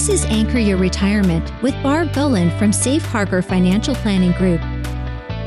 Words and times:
This 0.00 0.22
is 0.22 0.30
Anchor 0.30 0.58
Your 0.58 0.78
Retirement 0.78 1.52
with 1.60 1.74
Barb 1.82 2.14
Gullen 2.14 2.50
from 2.58 2.72
Safe 2.72 3.04
Harbor 3.04 3.42
Financial 3.42 3.94
Planning 3.96 4.32
Group. 4.32 4.62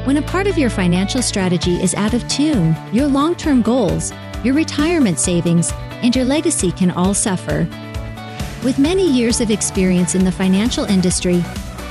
When 0.06 0.18
a 0.18 0.22
part 0.22 0.46
of 0.46 0.60
your 0.60 0.70
financial 0.70 1.24
strategy 1.24 1.82
is 1.82 1.96
out 1.96 2.14
of 2.14 2.28
tune, 2.28 2.76
your 2.92 3.08
long 3.08 3.34
term 3.34 3.64
goals, 3.64 4.14
your 4.44 4.54
retirement 4.54 5.18
savings, 5.18 5.72
and 6.04 6.16
your 6.16 6.24
legacy 6.24 6.72
can 6.72 6.92
all 6.92 7.16
suffer. 7.16 7.68
With 8.64 8.78
many 8.78 9.12
years 9.12 9.42
of 9.42 9.50
experience 9.50 10.14
in 10.14 10.24
the 10.24 10.32
financial 10.32 10.86
industry, 10.86 11.44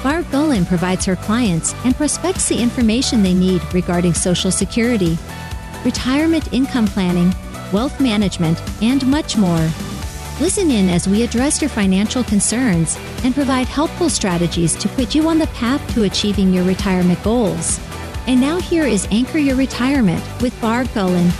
Barb 0.04 0.30
Gullen 0.30 0.64
provides 0.64 1.04
her 1.06 1.16
clients 1.16 1.74
and 1.84 1.96
prospects 1.96 2.48
the 2.48 2.62
information 2.62 3.24
they 3.24 3.34
need 3.34 3.60
regarding 3.74 4.14
Social 4.14 4.52
Security, 4.52 5.18
retirement 5.84 6.52
income 6.52 6.86
planning, 6.86 7.34
wealth 7.72 8.00
management, 8.00 8.62
and 8.80 9.04
much 9.04 9.36
more. 9.36 9.68
Listen 10.42 10.72
in 10.72 10.88
as 10.88 11.06
we 11.06 11.22
address 11.22 11.62
your 11.62 11.68
financial 11.68 12.24
concerns 12.24 12.98
and 13.22 13.32
provide 13.32 13.68
helpful 13.68 14.10
strategies 14.10 14.74
to 14.74 14.88
put 14.88 15.14
you 15.14 15.28
on 15.28 15.38
the 15.38 15.46
path 15.46 15.94
to 15.94 16.02
achieving 16.02 16.52
your 16.52 16.64
retirement 16.64 17.22
goals. 17.22 17.78
And 18.26 18.40
now 18.40 18.58
here 18.58 18.82
is 18.82 19.06
Anchor 19.12 19.38
Your 19.38 19.54
Retirement 19.54 20.20
with 20.42 20.60
Barb 20.60 20.92
Gullen. 20.94 21.30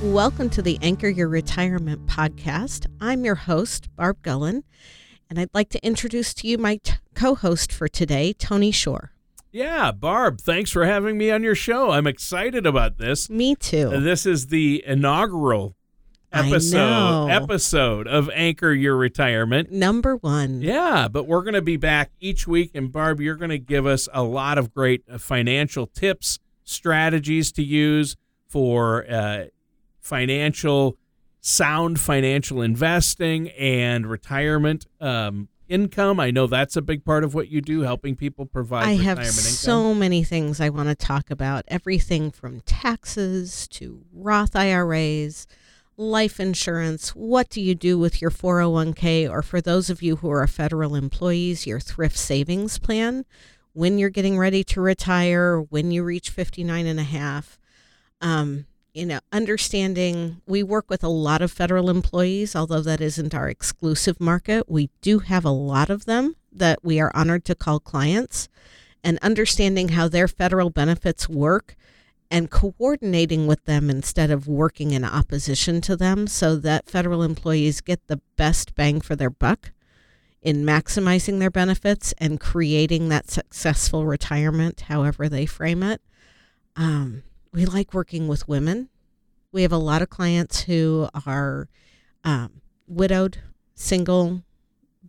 Welcome 0.00 0.50
to 0.50 0.62
the 0.62 0.78
Anchor 0.82 1.08
Your 1.08 1.26
Retirement 1.26 2.06
podcast. 2.06 2.86
I'm 3.00 3.24
your 3.24 3.34
host, 3.34 3.88
Barb 3.96 4.22
Gullen, 4.22 4.62
and 5.28 5.40
I'd 5.40 5.52
like 5.52 5.70
to 5.70 5.84
introduce 5.84 6.32
to 6.34 6.46
you 6.46 6.58
my 6.58 6.76
t- 6.76 6.92
co 7.16 7.34
host 7.34 7.72
for 7.72 7.88
today, 7.88 8.34
Tony 8.34 8.70
Shore. 8.70 9.10
Yeah, 9.50 9.90
Barb, 9.90 10.40
thanks 10.40 10.70
for 10.70 10.86
having 10.86 11.18
me 11.18 11.32
on 11.32 11.42
your 11.42 11.56
show. 11.56 11.90
I'm 11.90 12.06
excited 12.06 12.66
about 12.66 12.98
this. 12.98 13.28
Me 13.28 13.56
too. 13.56 13.88
This 13.88 14.26
is 14.26 14.46
the 14.46 14.84
inaugural 14.86 15.74
I 15.74 15.77
episode 16.32 17.28
episode 17.28 18.06
of 18.06 18.30
Anchor 18.34 18.72
Your 18.72 18.96
Retirement. 18.96 19.70
Number 19.70 20.16
one. 20.16 20.60
Yeah, 20.62 21.08
but 21.08 21.26
we're 21.26 21.42
going 21.42 21.54
to 21.54 21.62
be 21.62 21.76
back 21.76 22.10
each 22.20 22.46
week 22.46 22.72
and 22.74 22.92
Barb, 22.92 23.20
you're 23.20 23.36
going 23.36 23.50
to 23.50 23.58
give 23.58 23.86
us 23.86 24.08
a 24.12 24.22
lot 24.22 24.58
of 24.58 24.72
great 24.74 25.02
uh, 25.10 25.18
financial 25.18 25.86
tips, 25.86 26.38
strategies 26.64 27.52
to 27.52 27.62
use 27.62 28.16
for 28.46 29.04
uh, 29.10 29.44
financial 30.00 30.96
sound 31.40 32.00
financial 32.00 32.62
investing 32.62 33.48
and 33.50 34.06
retirement 34.06 34.86
um, 35.00 35.48
income. 35.68 36.18
I 36.18 36.30
know 36.30 36.46
that's 36.46 36.76
a 36.76 36.82
big 36.82 37.04
part 37.04 37.24
of 37.24 37.34
what 37.34 37.48
you 37.48 37.60
do, 37.60 37.82
helping 37.82 38.16
people 38.16 38.46
provide 38.46 38.86
I 38.86 38.92
retirement 38.92 39.04
have 39.04 39.18
income. 39.18 39.32
so 39.34 39.94
many 39.94 40.24
things 40.24 40.60
I 40.60 40.68
want 40.70 40.88
to 40.88 40.94
talk 40.94 41.30
about 41.30 41.64
everything 41.68 42.30
from 42.30 42.60
taxes 42.60 43.68
to 43.68 44.04
Roth 44.12 44.56
IRAs, 44.56 45.46
life 45.98 46.38
insurance. 46.38 47.10
What 47.10 47.50
do 47.50 47.60
you 47.60 47.74
do 47.74 47.98
with 47.98 48.22
your 48.22 48.30
401k? 48.30 49.28
Or 49.28 49.42
for 49.42 49.60
those 49.60 49.90
of 49.90 50.00
you 50.00 50.16
who 50.16 50.30
are 50.30 50.46
federal 50.46 50.94
employees, 50.94 51.66
your 51.66 51.80
thrift 51.80 52.16
savings 52.16 52.78
plan 52.78 53.26
when 53.74 53.98
you're 53.98 54.08
getting 54.08 54.38
ready 54.38 54.64
to 54.64 54.80
retire, 54.80 55.60
when 55.60 55.90
you 55.90 56.02
reach 56.02 56.30
59 56.30 56.86
and 56.86 56.98
a 56.98 57.04
half. 57.04 57.58
Um, 58.20 58.66
you 58.94 59.06
know, 59.06 59.20
understanding 59.32 60.40
we 60.46 60.62
work 60.62 60.88
with 60.88 61.04
a 61.04 61.08
lot 61.08 61.42
of 61.42 61.52
federal 61.52 61.90
employees, 61.90 62.56
although 62.56 62.80
that 62.80 63.00
isn't 63.00 63.34
our 63.34 63.48
exclusive 63.48 64.20
market. 64.20 64.68
We 64.68 64.90
do 65.00 65.20
have 65.20 65.44
a 65.44 65.50
lot 65.50 65.90
of 65.90 66.06
them 66.06 66.36
that 66.50 66.82
we 66.82 66.98
are 66.98 67.12
honored 67.14 67.44
to 67.44 67.54
call 67.54 67.78
clients, 67.78 68.48
and 69.04 69.18
understanding 69.20 69.90
how 69.90 70.08
their 70.08 70.26
federal 70.26 70.70
benefits 70.70 71.28
work 71.28 71.76
and 72.30 72.50
coordinating 72.50 73.46
with 73.46 73.64
them 73.64 73.88
instead 73.88 74.30
of 74.30 74.46
working 74.46 74.90
in 74.90 75.04
opposition 75.04 75.80
to 75.80 75.96
them 75.96 76.26
so 76.26 76.56
that 76.56 76.88
federal 76.88 77.22
employees 77.22 77.80
get 77.80 78.06
the 78.06 78.20
best 78.36 78.74
bang 78.74 79.00
for 79.00 79.16
their 79.16 79.30
buck 79.30 79.72
in 80.42 80.64
maximizing 80.64 81.38
their 81.38 81.50
benefits 81.50 82.14
and 82.18 82.38
creating 82.38 83.08
that 83.08 83.30
successful 83.30 84.06
retirement, 84.06 84.82
however 84.82 85.28
they 85.28 85.46
frame 85.46 85.82
it. 85.82 86.00
Um, 86.76 87.22
we 87.52 87.64
like 87.64 87.92
working 87.92 88.28
with 88.28 88.46
women. 88.46 88.88
We 89.50 89.62
have 89.62 89.72
a 89.72 89.78
lot 89.78 90.02
of 90.02 90.10
clients 90.10 90.62
who 90.62 91.08
are 91.26 91.68
um, 92.24 92.60
widowed, 92.86 93.38
single 93.74 94.42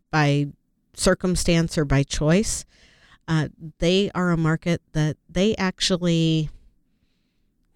by 0.10 0.48
circumstance 0.96 1.78
or 1.78 1.86
by 1.86 2.04
choice. 2.04 2.66
Uh, 3.28 3.50
they 3.78 4.10
are 4.16 4.32
a 4.32 4.38
market 4.38 4.82
that 4.94 5.18
they 5.30 5.56
actually 5.58 6.50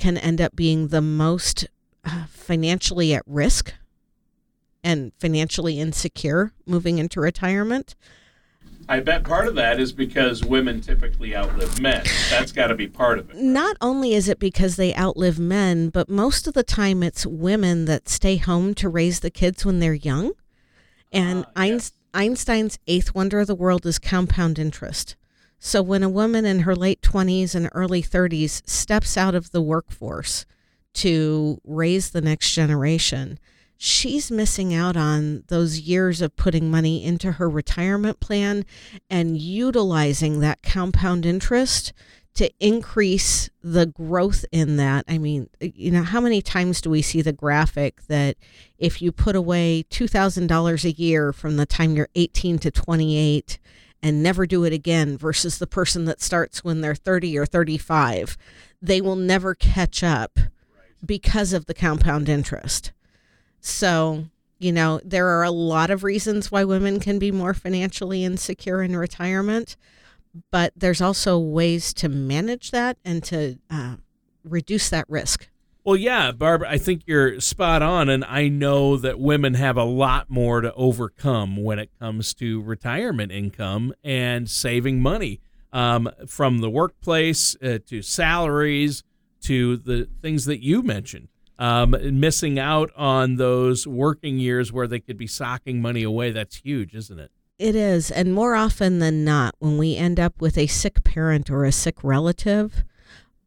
can 0.04 0.18
end 0.18 0.42
up 0.42 0.54
being 0.54 0.90
the 0.90 1.00
most 1.02 1.66
uh, 2.04 2.26
financially 2.28 3.14
at 3.14 3.24
risk 3.26 3.74
and 4.84 5.14
financially 5.18 5.80
insecure 5.80 6.52
moving 6.66 6.98
into 6.98 7.22
retirement. 7.22 7.96
I 8.90 9.00
bet 9.00 9.24
part 9.24 9.48
of 9.48 9.56
that 9.56 9.80
is 9.80 9.94
because 9.94 10.44
women 10.44 10.82
typically 10.82 11.34
outlive 11.34 11.80
men. 11.80 12.04
That's 12.30 12.52
got 12.52 12.68
to 12.68 12.76
be 12.76 12.88
part 12.88 13.18
of 13.18 13.30
it. 13.30 13.38
Not 13.38 13.78
only 13.80 14.14
is 14.14 14.28
it 14.28 14.40
because 14.40 14.76
they 14.76 14.94
outlive 14.94 15.40
men, 15.40 15.88
but 15.88 16.10
most 16.10 16.48
of 16.48 16.54
the 16.54 16.64
time 16.64 17.02
it's 17.02 17.26
women 17.26 17.86
that 17.86 18.10
stay 18.10 18.36
home 18.36 18.74
to 18.76 18.90
raise 18.90 19.22
the 19.22 19.32
kids 19.32 19.66
when 19.66 19.80
they're 19.80 19.94
young. 19.94 20.34
And 21.14 21.46
Ah, 21.56 21.62
Einst- 21.62 21.70
yes. 21.70 21.92
Einstein's 22.14 22.78
eighth 22.88 23.16
wonder 23.16 23.40
of 23.40 23.48
the 23.48 23.56
world 23.56 23.86
is 23.86 24.00
compound 24.00 24.60
interest. 24.60 25.16
So 25.66 25.82
when 25.82 26.04
a 26.04 26.10
woman 26.10 26.44
in 26.46 26.60
her 26.60 26.76
late 26.76 27.02
20s 27.02 27.56
and 27.56 27.70
early 27.72 28.04
30s 28.04 28.68
steps 28.70 29.16
out 29.16 29.34
of 29.34 29.52
the 29.52 29.62
workforce 29.62 30.46
to 30.96 31.58
raise 31.64 32.10
the 32.10 32.20
next 32.20 32.52
generation, 32.52 33.40
she's 33.78 34.30
missing 34.30 34.74
out 34.74 34.98
on 34.98 35.46
those 35.48 35.80
years 35.80 36.22
of 36.22 36.36
putting 36.36 36.70
money 36.70 37.02
into 37.02 37.32
her 37.32 37.50
retirement 37.50 38.20
plan 38.20 38.66
and 39.10 39.38
utilizing 39.38 40.42
that 40.42 40.64
compound 40.64 41.26
interest 41.26 41.94
to 42.34 42.52
increase 42.60 43.50
the 43.64 43.86
growth 43.86 44.44
in 44.52 44.76
that. 44.76 45.06
I 45.08 45.18
mean, 45.18 45.50
you 45.62 45.92
know, 45.92 46.04
how 46.04 46.20
many 46.20 46.42
times 46.42 46.82
do 46.82 46.90
we 46.90 47.02
see 47.02 47.22
the 47.22 47.32
graphic 47.32 48.06
that 48.08 48.36
if 48.78 49.02
you 49.02 49.14
put 49.14 49.38
away 49.38 49.86
$2,000 49.90 50.84
a 50.84 50.92
year 50.92 51.32
from 51.32 51.56
the 51.56 51.66
time 51.66 51.96
you're 51.96 52.10
18 52.16 52.60
to 52.60 52.70
28 52.70 53.60
and 54.04 54.22
never 54.22 54.46
do 54.46 54.66
it 54.66 54.74
again 54.74 55.18
versus 55.18 55.58
the 55.58 55.66
person 55.66 56.04
that 56.06 56.22
starts 56.22 56.64
when 56.64 56.82
they're 56.82 56.94
30 56.94 57.38
or 57.38 57.46
35, 57.46 58.38
they 58.82 59.00
will 59.00 59.16
never 59.16 59.56
catch 59.56 60.04
up 60.04 60.38
because 61.04 61.54
of 61.54 61.66
the 61.66 61.74
compound 61.74 62.28
interest. 62.28 62.92
So, 63.62 64.26
you 64.60 64.74
know, 64.74 65.00
there 65.06 65.30
are 65.30 65.44
a 65.44 65.52
lot 65.52 65.90
of 65.90 66.04
reasons 66.04 66.52
why 66.52 66.66
women 66.66 67.00
can 67.00 67.18
be 67.18 67.32
more 67.32 67.54
financially 67.54 68.26
insecure 68.26 68.82
in 68.82 68.98
retirement, 68.98 69.78
but 70.52 70.74
there's 70.76 71.02
also 71.02 71.40
ways 71.40 71.94
to 71.94 72.10
manage 72.10 72.72
that 72.72 72.98
and 73.06 73.24
to 73.24 73.58
uh, 73.70 73.96
reduce 74.44 74.90
that 74.90 75.06
risk. 75.08 75.48
Well, 75.86 75.98
yeah, 75.98 76.32
Barbara, 76.32 76.70
I 76.70 76.78
think 76.78 77.02
you're 77.06 77.42
spot 77.42 77.82
on. 77.82 78.08
And 78.08 78.24
I 78.24 78.48
know 78.48 78.96
that 78.98 79.20
women 79.20 79.56
have 79.56 79.76
a 79.76 79.84
lot 79.84 80.30
more 80.30 80.62
to 80.62 80.74
overcome 80.76 81.58
when 81.62 81.78
it 81.78 81.90
comes 82.00 82.34
to 82.36 82.62
retirement 82.62 83.34
income 83.34 83.94
and 84.04 84.50
saving 84.50 85.02
money 85.02 85.42
um, 85.74 86.10
from 86.26 86.60
the 86.60 86.70
workplace 86.70 87.58
uh, 87.62 87.80
to 87.88 88.02
salaries 88.02 89.04
to 89.42 89.76
the 89.76 90.08
things 90.22 90.46
that 90.46 90.64
you 90.64 90.82
mentioned. 90.82 91.28
Um, 91.60 91.96
missing 92.20 92.58
out 92.58 92.90
on 92.96 93.36
those 93.36 93.86
working 93.86 94.40
years 94.40 94.72
where 94.72 94.88
they 94.88 95.00
could 95.00 95.18
be 95.18 95.28
socking 95.28 95.82
money 95.82 96.04
away. 96.04 96.32
That's 96.32 96.58
huge, 96.58 96.96
isn't 96.96 97.20
it? 97.20 97.32
It 97.60 97.76
is. 97.76 98.10
And 98.10 98.34
more 98.34 98.56
often 98.56 99.00
than 99.00 99.24
not, 99.24 99.56
when 99.60 99.78
we 99.78 99.96
end 99.96 100.20
up 100.20 100.42
with 100.42 100.58
a 100.58 100.68
sick 100.68 101.04
parent 101.04 101.52
or 101.52 101.64
a 101.64 101.72
sick 101.72 102.04
relative, 102.04 102.84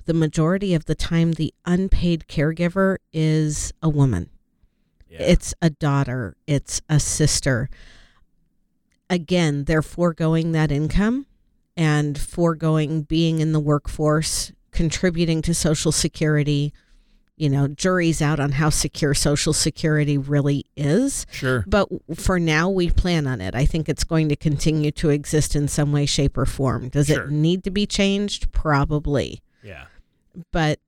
the 0.06 0.15
majority 0.15 0.75
of 0.75 0.87
the 0.87 0.94
time, 0.94 1.33
the 1.33 1.53
unpaid 1.65 2.25
caregiver 2.28 2.97
is 3.13 3.72
a 3.83 3.89
woman. 3.89 4.31
Yeah. 5.09 5.22
It's 5.22 5.54
a 5.63 5.71
daughter, 5.71 6.36
it's 6.47 6.81
a 6.89 6.98
sister. 6.98 7.69
Again, 9.09 9.65
they're 9.65 9.83
foregoing 9.83 10.53
that 10.53 10.72
income 10.72 11.27
and 11.77 12.19
foregoing 12.19 13.03
being 13.03 13.39
in 13.41 13.53
the 13.53 13.60
workforce, 13.60 14.51
contributing 14.72 15.42
to 15.42 15.54
Social 15.54 15.92
Security. 15.92 16.72
You 17.36 17.51
know, 17.51 17.69
jury's 17.69 18.21
out 18.22 18.41
on 18.41 18.53
how 18.53 18.71
secure 18.71 19.13
Social 19.15 19.53
Security 19.53 20.16
really 20.19 20.65
is. 20.75 21.27
sure. 21.31 21.65
But 21.69 21.89
for 22.16 22.41
now, 22.41 22.69
we 22.71 22.91
plan 22.91 23.27
on 23.27 23.41
it. 23.42 23.54
I 23.54 23.65
think 23.66 23.89
it's 23.89 24.04
going 24.04 24.28
to 24.31 24.36
continue 24.36 24.91
to 24.92 25.10
exist 25.10 25.54
in 25.54 25.69
some 25.69 25.92
way, 25.92 26.07
shape, 26.07 26.36
or 26.39 26.47
form. 26.47 26.89
Does 26.89 27.09
Sure. 27.09 27.25
it 27.25 27.31
need 27.31 27.63
to 27.65 27.71
be 27.71 27.86
changed? 27.86 28.51
Probably. 28.53 29.42
Yeah. 29.63 29.84
But, 30.53 30.78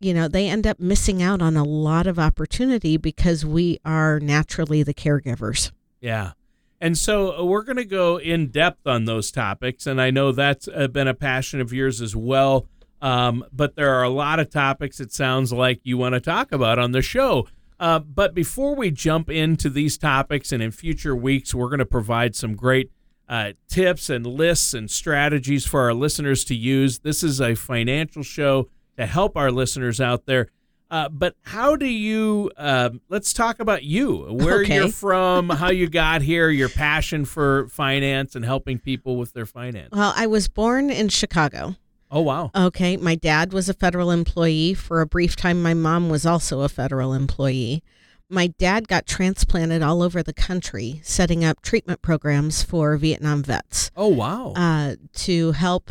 you 0.00 0.12
know, 0.12 0.28
they 0.28 0.48
end 0.48 0.66
up 0.66 0.80
missing 0.80 1.22
out 1.22 1.42
on 1.42 1.56
a 1.56 1.64
lot 1.64 2.06
of 2.06 2.18
opportunity 2.18 2.96
because 2.96 3.44
we 3.44 3.78
are 3.84 4.20
naturally 4.20 4.82
the 4.82 4.94
caregivers. 4.94 5.72
Yeah. 6.00 6.32
And 6.80 6.98
so 6.98 7.38
uh, 7.38 7.44
we're 7.44 7.62
going 7.62 7.76
to 7.76 7.84
go 7.84 8.18
in 8.18 8.48
depth 8.48 8.86
on 8.86 9.04
those 9.06 9.30
topics. 9.30 9.86
And 9.86 10.00
I 10.00 10.10
know 10.10 10.32
that's 10.32 10.68
been 10.92 11.08
a 11.08 11.14
passion 11.14 11.60
of 11.60 11.72
yours 11.72 12.00
as 12.00 12.14
well. 12.14 12.66
Um, 13.00 13.44
but 13.52 13.76
there 13.76 13.94
are 13.94 14.02
a 14.02 14.10
lot 14.10 14.40
of 14.40 14.50
topics 14.50 15.00
it 15.00 15.12
sounds 15.12 15.52
like 15.52 15.80
you 15.84 15.98
want 15.98 16.14
to 16.14 16.20
talk 16.20 16.52
about 16.52 16.78
on 16.78 16.92
the 16.92 17.02
show. 17.02 17.46
Uh, 17.78 17.98
but 17.98 18.34
before 18.34 18.74
we 18.74 18.90
jump 18.90 19.28
into 19.28 19.68
these 19.68 19.98
topics, 19.98 20.50
and 20.50 20.62
in 20.62 20.70
future 20.70 21.14
weeks, 21.14 21.54
we're 21.54 21.68
going 21.68 21.78
to 21.78 21.84
provide 21.86 22.34
some 22.34 22.54
great 22.54 22.90
uh, 23.28 23.52
tips 23.68 24.08
and 24.08 24.26
lists 24.26 24.72
and 24.72 24.90
strategies 24.90 25.66
for 25.66 25.82
our 25.82 25.92
listeners 25.92 26.44
to 26.44 26.54
use. 26.54 27.00
This 27.00 27.22
is 27.22 27.40
a 27.40 27.54
financial 27.54 28.22
show 28.22 28.68
to 28.98 29.06
help 29.06 29.36
our 29.36 29.50
listeners 29.50 30.00
out 30.00 30.26
there. 30.26 30.48
Uh, 30.88 31.08
but 31.08 31.34
how 31.42 31.74
do 31.74 31.86
you? 31.86 32.50
Uh, 32.56 32.90
let's 33.08 33.32
talk 33.32 33.58
about 33.58 33.82
you. 33.82 34.18
Where 34.30 34.60
Okay. 34.60 34.76
you're 34.76 34.88
from, 34.88 35.48
how 35.50 35.70
you 35.70 35.88
got 35.88 36.22
here, 36.22 36.48
your 36.48 36.68
passion 36.68 37.24
for 37.24 37.66
finance 37.68 38.36
and 38.36 38.44
helping 38.44 38.78
people 38.78 39.16
with 39.16 39.32
their 39.32 39.46
finance. 39.46 39.88
Well, 39.92 40.12
I 40.16 40.28
was 40.28 40.46
born 40.48 40.90
in 40.90 41.08
Chicago. 41.08 41.74
Oh 42.08 42.20
wow! 42.20 42.52
Okay. 42.54 42.96
My 42.96 43.16
dad 43.16 43.52
was 43.52 43.68
a 43.68 43.74
federal 43.74 44.12
employee. 44.12 44.74
For 44.74 45.00
a 45.00 45.06
brief 45.06 45.34
time, 45.34 45.60
my 45.60 45.74
mom 45.74 46.08
was 46.08 46.24
also 46.24 46.60
a 46.60 46.68
federal 46.68 47.12
employee. 47.14 47.82
My 48.30 48.46
dad 48.58 48.86
got 48.86 49.06
transplanted 49.06 49.82
all 49.82 50.02
over 50.02 50.22
the 50.22 50.32
country, 50.32 51.00
setting 51.02 51.44
up 51.44 51.62
treatment 51.62 52.02
programs 52.02 52.62
for 52.62 52.96
Vietnam 52.96 53.42
vets 53.42 53.90
Oh 53.96 54.06
wow! 54.08 54.52
uh, 54.54 54.94
to 55.14 55.50
help 55.50 55.90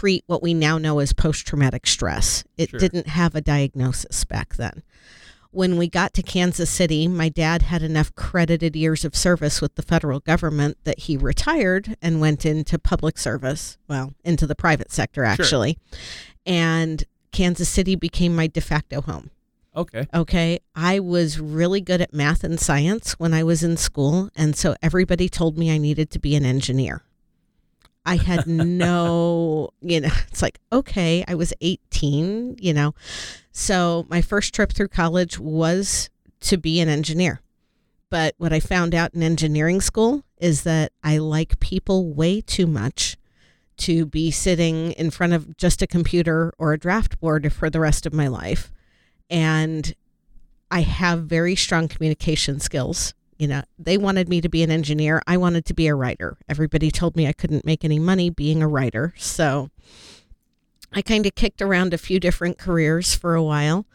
treat 0.00 0.24
what 0.26 0.42
we 0.42 0.54
now 0.54 0.78
know 0.78 0.98
as 0.98 1.12
post 1.12 1.46
traumatic 1.46 1.86
stress. 1.86 2.42
It 2.56 2.70
Sure. 2.70 2.80
didn't 2.80 3.06
have 3.08 3.34
a 3.34 3.42
diagnosis 3.42 4.24
back 4.24 4.56
then. 4.56 4.82
When 5.50 5.76
we 5.76 5.88
got 5.88 6.14
to 6.14 6.22
Kansas 6.22 6.70
City, 6.70 7.06
my 7.08 7.28
dad 7.28 7.62
had 7.62 7.82
enough 7.82 8.14
credited 8.14 8.74
years 8.76 9.04
of 9.04 9.14
service 9.14 9.60
with 9.60 9.74
the 9.74 9.82
federal 9.82 10.20
government 10.20 10.78
that 10.84 11.00
he 11.00 11.16
retired 11.18 11.96
and 12.00 12.18
went 12.20 12.46
into 12.46 12.78
public 12.78 13.18
service, 13.18 13.76
well, 13.88 14.14
into 14.24 14.46
the 14.46 14.54
private 14.54 14.90
sector 14.90 15.24
actually. 15.24 15.76
And 16.46 17.04
Kansas 17.32 17.68
City 17.68 17.94
became 17.94 18.34
my 18.34 18.46
de 18.46 18.60
facto 18.62 19.02
home. 19.02 19.30
okay. 19.76 20.06
Okay. 20.14 20.60
I 20.74 20.98
was 21.00 21.38
really 21.38 21.80
good 21.82 22.00
at 22.00 22.14
math 22.14 22.42
and 22.42 22.58
science 22.58 23.12
when 23.18 23.34
I 23.34 23.42
was 23.42 23.62
in 23.62 23.76
school. 23.76 24.30
And 24.34 24.56
so 24.56 24.74
everybody 24.80 25.28
told 25.28 25.58
me 25.58 25.70
I 25.70 25.78
needed 25.78 26.10
to 26.12 26.18
be 26.18 26.34
an 26.36 26.44
engineer. 26.46 27.02
I 28.04 28.16
had 28.16 28.46
no, 28.46 29.70
you 29.80 30.00
know, 30.00 30.08
it's 30.28 30.42
like, 30.42 30.58
okay, 30.72 31.24
I 31.28 31.34
was 31.34 31.52
18, 31.60 32.56
you 32.60 32.72
know. 32.72 32.94
So 33.52 34.06
my 34.08 34.22
first 34.22 34.54
trip 34.54 34.72
through 34.72 34.88
college 34.88 35.38
was 35.38 36.10
to 36.40 36.56
be 36.56 36.80
an 36.80 36.88
engineer. 36.88 37.40
But 38.10 38.34
what 38.38 38.52
I 38.52 38.60
found 38.60 38.94
out 38.94 39.14
in 39.14 39.22
engineering 39.22 39.80
school 39.80 40.24
is 40.38 40.62
that 40.64 40.92
I 41.04 41.18
like 41.18 41.60
people 41.60 42.12
way 42.12 42.40
too 42.40 42.66
much 42.66 43.16
to 43.78 44.04
be 44.04 44.30
sitting 44.30 44.92
in 44.92 45.10
front 45.10 45.32
of 45.32 45.56
just 45.56 45.80
a 45.80 45.86
computer 45.86 46.52
or 46.58 46.72
a 46.72 46.78
draft 46.78 47.20
board 47.20 47.52
for 47.52 47.70
the 47.70 47.80
rest 47.80 48.04
of 48.06 48.12
my 48.12 48.26
life 48.26 48.72
and 49.30 49.94
I 50.70 50.82
have 50.82 51.24
very 51.24 51.54
strong 51.54 51.88
communication 51.88 52.60
skills. 52.60 53.14
You 53.40 53.48
know, 53.48 53.62
they 53.78 53.96
wanted 53.96 54.28
me 54.28 54.42
to 54.42 54.50
be 54.50 54.62
an 54.62 54.70
engineer. 54.70 55.22
I 55.26 55.38
wanted 55.38 55.64
to 55.64 55.72
be 55.72 55.86
a 55.86 55.94
writer. 55.94 56.36
Everybody 56.46 56.90
told 56.90 57.16
me 57.16 57.26
I 57.26 57.32
couldn't 57.32 57.64
make 57.64 57.86
any 57.86 57.98
money 57.98 58.28
being 58.28 58.62
a 58.62 58.68
writer. 58.68 59.14
So 59.16 59.70
I 60.92 61.00
kind 61.00 61.24
of 61.24 61.34
kicked 61.34 61.62
around 61.62 61.94
a 61.94 61.98
few 61.98 62.20
different 62.20 62.58
careers 62.58 63.14
for 63.14 63.34
a 63.34 63.42
while. 63.42 63.86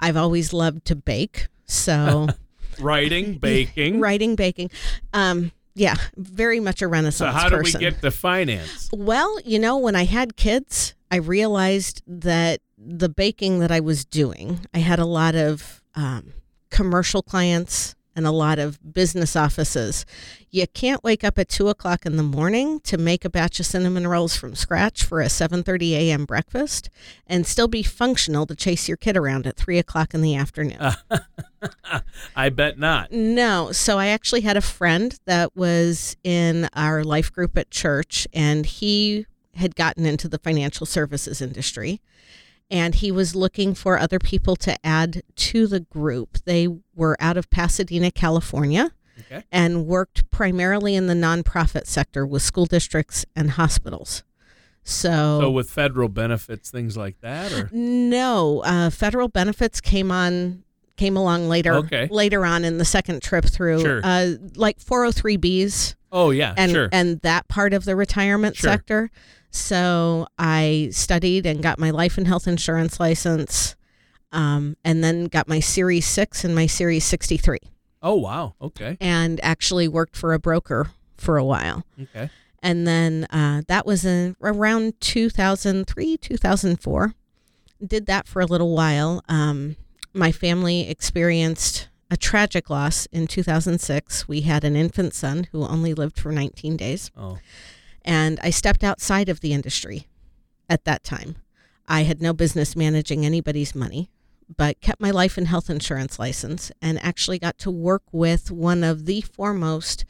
I've 0.00 0.16
always 0.16 0.52
loved 0.52 0.84
to 0.86 0.96
bake. 0.96 1.46
So 1.64 2.26
Writing, 2.80 3.34
baking. 3.40 4.00
writing, 4.00 4.34
baking. 4.34 4.72
Um, 5.12 5.52
yeah, 5.76 5.94
very 6.16 6.58
much 6.58 6.82
a 6.82 6.88
renaissance. 6.88 7.32
So 7.32 7.38
how 7.38 7.48
do 7.48 7.58
we 7.58 7.70
get 7.70 8.02
to 8.02 8.10
finance? 8.10 8.88
Well, 8.92 9.38
you 9.44 9.60
know, 9.60 9.78
when 9.78 9.94
I 9.94 10.06
had 10.06 10.34
kids, 10.34 10.96
I 11.08 11.18
realized 11.18 12.02
that 12.08 12.62
the 12.76 13.08
baking 13.08 13.60
that 13.60 13.70
I 13.70 13.78
was 13.78 14.04
doing, 14.04 14.66
I 14.74 14.78
had 14.78 14.98
a 14.98 15.06
lot 15.06 15.36
of 15.36 15.84
um, 15.94 16.32
commercial 16.70 17.22
clients 17.22 17.94
and 18.18 18.26
a 18.26 18.32
lot 18.32 18.58
of 18.58 18.92
business 18.92 19.36
offices. 19.36 20.04
You 20.50 20.66
can't 20.66 21.04
wake 21.04 21.22
up 21.22 21.38
at 21.38 21.48
two 21.48 21.68
o'clock 21.68 22.04
in 22.04 22.16
the 22.16 22.22
morning 22.24 22.80
to 22.80 22.98
make 22.98 23.24
a 23.24 23.30
batch 23.30 23.60
of 23.60 23.66
cinnamon 23.66 24.08
rolls 24.08 24.36
from 24.36 24.56
scratch 24.56 25.04
for 25.04 25.20
a 25.20 25.26
7:30 25.26 25.92
a.m. 25.92 26.24
breakfast 26.24 26.90
and 27.28 27.46
still 27.46 27.68
be 27.68 27.84
functional 27.84 28.44
to 28.46 28.56
chase 28.56 28.88
your 28.88 28.96
kid 28.96 29.16
around 29.16 29.46
at 29.46 29.56
three 29.56 29.78
o'clock 29.78 30.14
in 30.14 30.20
the 30.20 30.34
afternoon. 30.34 30.80
I 32.36 32.48
bet 32.48 32.76
not. 32.76 33.12
No. 33.12 33.70
So 33.70 33.98
I 33.98 34.08
actually 34.08 34.40
had 34.40 34.56
a 34.56 34.62
friend 34.62 35.16
that 35.26 35.54
was 35.56 36.16
in 36.24 36.68
our 36.74 37.04
life 37.04 37.32
group 37.32 37.56
at 37.56 37.70
church, 37.70 38.26
and 38.32 38.66
he 38.66 39.26
had 39.54 39.76
gotten 39.76 40.04
into 40.04 40.28
the 40.28 40.38
financial 40.38 40.86
services 40.86 41.40
industry. 41.40 42.00
And 42.70 42.94
he 42.96 43.10
was 43.10 43.34
looking 43.34 43.74
for 43.74 43.98
other 43.98 44.18
people 44.18 44.54
to 44.56 44.76
add 44.86 45.22
to 45.36 45.66
the 45.66 45.80
group. 45.80 46.38
They 46.44 46.68
were 46.94 47.16
out 47.18 47.36
of 47.36 47.48
Pasadena, 47.50 48.10
California, 48.10 48.92
Okay. 49.20 49.42
and 49.50 49.86
worked 49.86 50.30
primarily 50.30 50.94
in 50.94 51.06
the 51.06 51.14
nonprofit 51.14 51.86
sector 51.86 52.26
with 52.26 52.42
school 52.42 52.66
districts 52.66 53.24
and 53.34 53.52
hospitals. 53.52 54.22
So, 54.84 55.40
So 55.40 55.50
with 55.50 55.68
federal 55.70 56.08
benefits, 56.08 56.70
things 56.70 56.96
like 56.96 57.20
that, 57.20 57.52
or 57.52 57.68
no, 57.72 58.60
uh, 58.64 58.90
federal 58.90 59.28
benefits 59.28 59.80
came 59.80 60.10
on 60.10 60.62
came 60.96 61.16
along 61.16 61.48
later 61.48 61.74
Okay. 61.76 62.08
later 62.10 62.44
on 62.44 62.64
in 62.64 62.78
the 62.78 62.84
second 62.84 63.22
trip 63.22 63.44
through 63.44 63.80
Sure. 63.80 64.00
uh, 64.02 64.32
like 64.56 64.80
403bs 64.80 65.94
oh 66.10 66.30
yeah, 66.30 66.54
and 66.56 66.72
sure. 66.72 66.88
and 66.90 67.20
that 67.20 67.46
part 67.46 67.72
of 67.72 67.84
the 67.84 67.94
retirement 67.94 68.56
Sure. 68.56 68.70
sector 68.72 69.10
so 69.50 70.26
i 70.38 70.88
studied 70.92 71.46
and 71.46 71.62
got 71.62 71.78
my 71.78 71.90
life 71.90 72.18
and 72.18 72.26
health 72.26 72.46
insurance 72.46 73.00
license 73.00 73.74
um, 74.30 74.76
and 74.84 75.02
then 75.02 75.24
got 75.24 75.48
my 75.48 75.58
series 75.58 76.04
6 76.06 76.44
and 76.44 76.54
my 76.54 76.66
series 76.66 77.04
63 77.04 77.58
oh 78.02 78.14
wow. 78.16 78.54
Okay. 78.60 78.96
and 79.00 79.40
actually 79.42 79.88
worked 79.88 80.16
for 80.16 80.34
a 80.34 80.38
broker 80.38 80.90
for 81.16 81.36
a 81.38 81.44
while 81.44 81.84
Okay. 82.00 82.30
and 82.62 82.86
then 82.86 83.24
uh, 83.30 83.62
that 83.68 83.86
was 83.86 84.04
in 84.04 84.36
around 84.42 85.00
2003 85.00 86.16
2004 86.18 87.14
did 87.84 88.06
that 88.06 88.28
for 88.28 88.40
a 88.42 88.46
little 88.46 88.74
while 88.74 89.22
um, 89.28 89.76
my 90.12 90.30
family 90.32 90.88
experienced 90.88 91.88
a 92.10 92.16
tragic 92.16 92.68
loss 92.70 93.06
in 93.06 93.26
2006 93.26 94.28
we 94.28 94.42
had 94.42 94.62
an 94.64 94.76
infant 94.76 95.14
son 95.14 95.46
who 95.52 95.64
only 95.66 95.94
lived 95.94 96.18
for 96.18 96.30
19 96.32 96.76
days 96.76 97.10
Oh. 97.16 97.38
And 98.08 98.40
i 98.42 98.50
stepped 98.50 98.82
outside 98.82 99.28
of 99.28 99.40
the 99.40 99.52
industry 99.52 100.08
at 100.68 100.84
that 100.84 101.04
time 101.04 101.36
i 101.86 102.02
had 102.02 102.20
no 102.20 102.32
business 102.32 102.74
managing 102.74 103.24
anybody's 103.24 103.74
money 103.74 104.10
but 104.56 104.80
kept 104.80 105.00
my 105.00 105.10
life 105.10 105.36
and 105.36 105.48
health 105.48 105.68
insurance 105.68 106.18
license 106.18 106.72
and 106.80 106.98
actually 107.02 107.38
got 107.38 107.58
to 107.58 107.70
work 107.70 108.02
with 108.12 108.50
one 108.50 108.82
of 108.82 109.04
the 109.04 109.20
foremost 109.20 110.04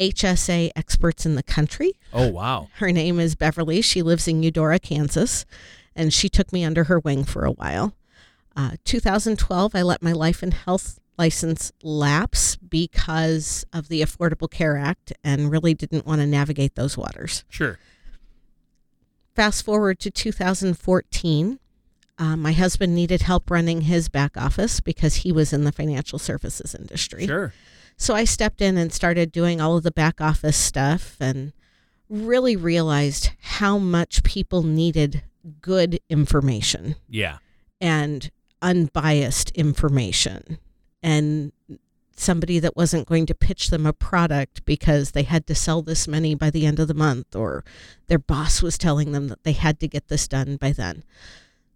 HSA 0.00 0.70
experts 0.74 1.26
in 1.26 1.34
the 1.34 1.42
country. 1.42 1.92
Oh 2.12 2.28
wow. 2.28 2.68
Her 2.76 2.90
name 2.90 3.20
is 3.20 3.34
Beverly. 3.34 3.82
She 3.82 4.02
lives 4.02 4.26
in 4.26 4.42
Eudora, 4.42 4.78
Kansas, 4.78 5.44
and 5.94 6.12
she 6.12 6.28
took 6.28 6.52
me 6.52 6.64
under 6.64 6.84
her 6.84 6.98
wing 6.98 7.24
for 7.24 7.44
a 7.44 7.52
while. 7.52 7.94
Uh, 8.56 8.72
2012, 8.84 9.74
I 9.74 9.82
let 9.82 10.02
my 10.02 10.12
life 10.12 10.42
and 10.42 10.54
health 10.54 10.98
license 11.24 11.70
lapse 11.82 12.56
because 12.56 13.66
of 13.74 13.88
the 13.88 14.00
Affordable 14.00 14.50
Care 14.50 14.78
Act 14.78 15.12
and 15.22 15.50
really 15.50 15.74
didn't 15.74 16.06
want 16.06 16.22
to 16.22 16.26
navigate 16.26 16.76
those 16.76 16.96
waters. 16.96 17.44
Sure. 17.50 17.78
Fast 19.36 19.62
forward 19.66 19.98
to 20.00 20.10
2014. 20.10 21.58
Uh, 22.18 22.36
my 22.36 22.52
husband 22.52 22.94
needed 22.94 23.20
help 23.20 23.50
running 23.50 23.82
his 23.82 24.08
back 24.08 24.34
office 24.38 24.80
because 24.80 25.16
he 25.16 25.30
was 25.30 25.52
in 25.52 25.64
the 25.64 25.72
financial 25.72 26.18
services 26.18 26.74
industry. 26.74 27.26
Sure. 27.26 27.52
So 27.98 28.14
I 28.14 28.24
stepped 28.24 28.62
in 28.62 28.78
and 28.78 28.90
started 28.90 29.30
doing 29.30 29.60
all 29.60 29.76
of 29.76 29.82
the 29.82 29.90
back 29.90 30.22
office 30.22 30.56
stuff 30.56 31.18
and 31.20 31.52
really 32.08 32.56
realized 32.56 33.30
how 33.42 33.76
much 33.76 34.22
people 34.22 34.62
needed 34.62 35.22
good 35.60 36.00
information 36.08 36.96
Yeah. 37.10 37.38
and 37.78 38.30
unbiased 38.62 39.50
information 39.50 40.56
and 41.02 41.52
somebody 42.16 42.58
that 42.58 42.76
wasn't 42.76 43.08
going 43.08 43.24
to 43.26 43.34
pitch 43.34 43.70
them 43.70 43.86
a 43.86 43.92
product 43.92 44.64
because 44.66 45.12
they 45.12 45.22
had 45.22 45.46
to 45.46 45.54
sell 45.54 45.80
this 45.80 46.06
many 46.06 46.34
by 46.34 46.50
the 46.50 46.66
end 46.66 46.78
of 46.78 46.86
the 46.86 46.92
month 46.94 47.34
or 47.34 47.64
their 48.08 48.18
boss 48.18 48.60
was 48.62 48.76
telling 48.76 49.12
them 49.12 49.28
that 49.28 49.42
they 49.42 49.52
had 49.52 49.80
to 49.80 49.88
get 49.88 50.08
this 50.08 50.28
done 50.28 50.56
by 50.56 50.70
then. 50.70 51.02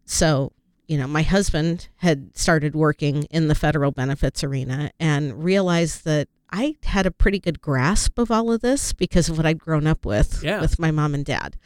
So, 0.04 0.52
you 0.86 0.98
know, 0.98 1.06
my 1.06 1.22
husband 1.22 1.88
had 1.96 2.36
started 2.36 2.76
working 2.76 3.22
in 3.30 3.48
the 3.48 3.54
federal 3.54 3.90
benefits 3.90 4.44
arena 4.44 4.90
and 5.00 5.42
realized 5.42 6.04
that 6.04 6.28
I 6.50 6.76
had 6.84 7.06
a 7.06 7.10
pretty 7.10 7.38
good 7.38 7.62
grasp 7.62 8.18
of 8.18 8.30
all 8.30 8.52
of 8.52 8.60
this 8.60 8.92
because 8.92 9.30
of 9.30 9.38
what 9.38 9.46
I'd 9.46 9.58
grown 9.58 9.86
up 9.86 10.04
with 10.04 10.42
Yeah. 10.44 10.60
with 10.60 10.78
my 10.78 10.90
mom 10.90 11.14
and 11.14 11.24
dad. 11.24 11.56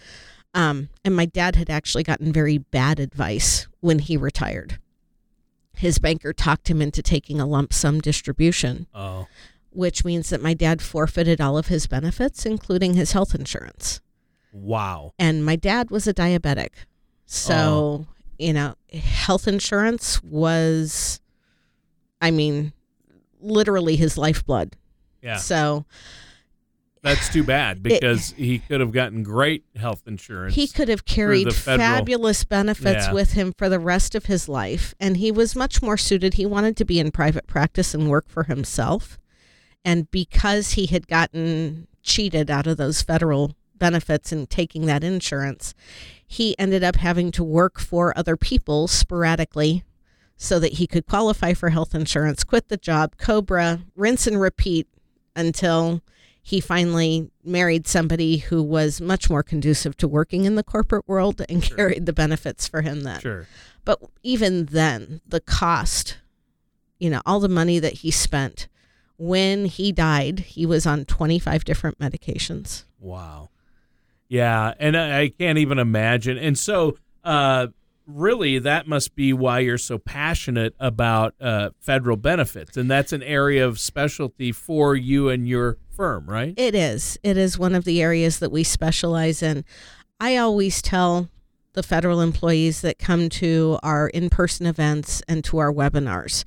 Um, 0.55 0.89
and 1.05 1.17
my 1.17 1.27
dad 1.27 1.57
had 1.57 1.69
actually 1.69 2.05
gotten 2.05 2.33
very 2.33 2.59
bad 2.59 3.01
advice 3.01 3.67
when 3.81 3.99
he 3.99 4.17
retired. 4.17 4.79
His 5.79 5.99
banker 5.99 6.33
talked 6.33 6.69
him 6.69 6.83
into 6.83 7.03
taking 7.03 7.41
a 7.41 7.47
lump 7.47 7.73
sum 7.73 8.01
distribution, 8.01 8.87
Oh. 8.95 9.27
which 9.71 10.05
means 10.05 10.31
that 10.31 10.43
my 10.43 10.55
dad 10.55 10.83
forfeited 10.83 11.41
all 11.41 11.57
of 11.57 11.69
his 11.69 11.87
benefits, 11.87 12.45
including 12.45 12.95
his 12.95 13.13
health 13.13 13.35
insurance. 13.35 14.01
Wow. 14.53 15.13
And 15.19 15.45
my 15.45 15.57
dad 15.57 15.91
was 15.91 16.07
a 16.07 16.15
diabetic. 16.15 16.71
So, 17.27 17.55
oh. 17.55 18.07
you 18.39 18.53
know, 18.53 18.75
health 18.93 19.47
insurance 19.47 20.23
was 20.23 21.21
I 22.21 22.31
mean, 22.33 22.73
literally 23.41 23.95
his 23.97 24.19
lifeblood. 24.19 24.75
Yeah. 25.23 25.37
So 25.37 25.85
That's 27.03 27.29
too 27.33 27.45
bad 27.45 27.83
because 27.83 28.33
he 28.37 28.59
could 28.59 28.81
have 28.81 28.93
gotten 28.93 29.23
great 29.23 29.65
health 29.77 30.03
insurance. 30.07 30.55
he 30.55 30.67
could 30.67 30.89
have 30.89 31.05
carried 31.05 31.53
federal- 31.55 31.79
fabulous 31.89 32.45
benefits 32.45 33.07
Yeah. 33.07 33.13
with 33.13 33.33
him 33.33 33.53
for 33.57 33.69
the 33.69 33.79
rest 33.79 34.15
of 34.15 34.27
his 34.27 34.49
life. 34.49 34.95
And 34.99 35.17
he 35.17 35.31
was 35.31 35.55
much 35.57 35.81
more 35.83 35.97
suited. 35.97 36.35
He 36.35 36.47
wanted 36.47 36.77
to 36.79 36.85
be 36.85 36.99
in 36.99 37.11
private 37.11 37.47
practice 37.47 37.95
and 37.95 38.09
work 38.11 38.29
for 38.29 38.45
himself. 38.45 39.19
And 39.85 40.11
because 40.11 40.73
he 40.73 40.87
had 40.87 41.07
gotten 41.07 41.87
cheated 42.03 42.51
out 42.51 42.67
of 42.67 42.77
those 42.77 43.03
federal 43.03 43.55
benefits 43.77 44.33
and 44.33 44.51
taking 44.51 44.87
that 44.87 45.05
insurance, 45.05 45.73
he 46.27 46.59
ended 46.59 46.83
up 46.83 46.97
having 46.97 47.31
to 47.33 47.45
work 47.45 47.79
for 47.79 48.17
other 48.19 48.37
people 48.37 48.89
sporadically 48.89 49.85
so 50.37 50.59
that 50.59 50.75
he 50.75 50.87
could 50.87 51.07
qualify 51.07 51.53
for 51.55 51.71
health 51.71 51.95
insurance, 51.95 52.45
quit 52.45 52.69
the 52.69 52.77
job, 52.77 53.17
Cobra, 53.19 53.81
rinse 53.97 54.27
and 54.27 54.41
repeat 54.41 54.87
until 55.37 56.03
he 56.49 56.63
finally 56.63 57.31
married 57.45 57.87
somebody 57.87 58.39
who 58.39 58.63
was 58.63 59.03
much 59.03 59.29
more 59.29 59.43
conducive 59.43 59.95
to 59.99 60.09
working 60.09 60.47
in 60.47 60.55
the 60.55 60.63
corporate 60.63 61.07
world 61.07 61.43
and 61.47 61.63
carried 61.63 62.07
the 62.07 62.13
benefits 62.15 62.67
for 62.67 62.81
him 62.81 63.03
then. 63.03 63.21
Sure. 63.21 63.47
But 63.85 64.01
even 64.23 64.65
then, 64.65 65.21
the 65.29 65.41
cost, 65.41 66.17
you 66.99 67.11
know, 67.11 67.21
all 67.27 67.39
the 67.39 67.51
money 67.51 67.79
that 67.81 67.93
he 67.93 68.11
spent 68.11 68.67
when 69.19 69.67
he 69.67 69.93
died, 69.93 70.39
he 70.39 70.65
was 70.65 70.87
on 70.87 71.05
25 71.05 71.67
different 71.67 71.99
medications. 71.99 72.85
Wow. 72.99 73.51
Yeah, 74.29 74.73
and 74.79 74.97
I, 74.97 75.21
I 75.21 75.29
can't 75.29 75.59
even 75.59 75.79
imagine. 75.79 76.39
And 76.39 76.59
so, 76.59 76.97
uh, 77.25 77.67
really, 78.09 78.59
that 78.59 78.89
must 78.89 79.15
be 79.15 79.33
why 79.33 79.61
you're 79.61 79.79
so 79.79 79.99
passionate 79.99 80.75
about 80.81 81.35
uh, 81.41 81.71
federal 81.79 82.17
benefits, 82.17 82.77
and 82.77 82.91
that's 82.91 83.13
an 83.13 83.23
area 83.23 83.67
of 83.67 83.79
specialty 83.79 84.51
for 84.51 84.97
you 84.97 85.29
and 85.29 85.47
your 85.47 85.77
firm, 85.91 86.27
right? 86.27 86.55
It 86.57 86.75
is. 86.75 87.19
It 87.23 87.37
is 87.37 87.59
one 87.59 87.75
of 87.75 87.85
the 87.85 88.03
areas 88.03 88.39
that 88.39 88.51
we 88.51 88.65
specialize 88.65 89.43
in. 89.43 89.65
I 90.19 90.37
always 90.37 90.83
tell 90.83 91.29
the 91.75 91.83
federal 91.83 92.21
employees 92.21 92.81
that 92.81 92.99
come 92.99 93.29
to 93.29 93.79
our 93.83 94.09
in 94.09 94.31
person 94.31 94.67
events 94.67 95.23
and 95.29 95.45
to 95.45 95.59
our 95.59 95.73
webinars 95.73 96.45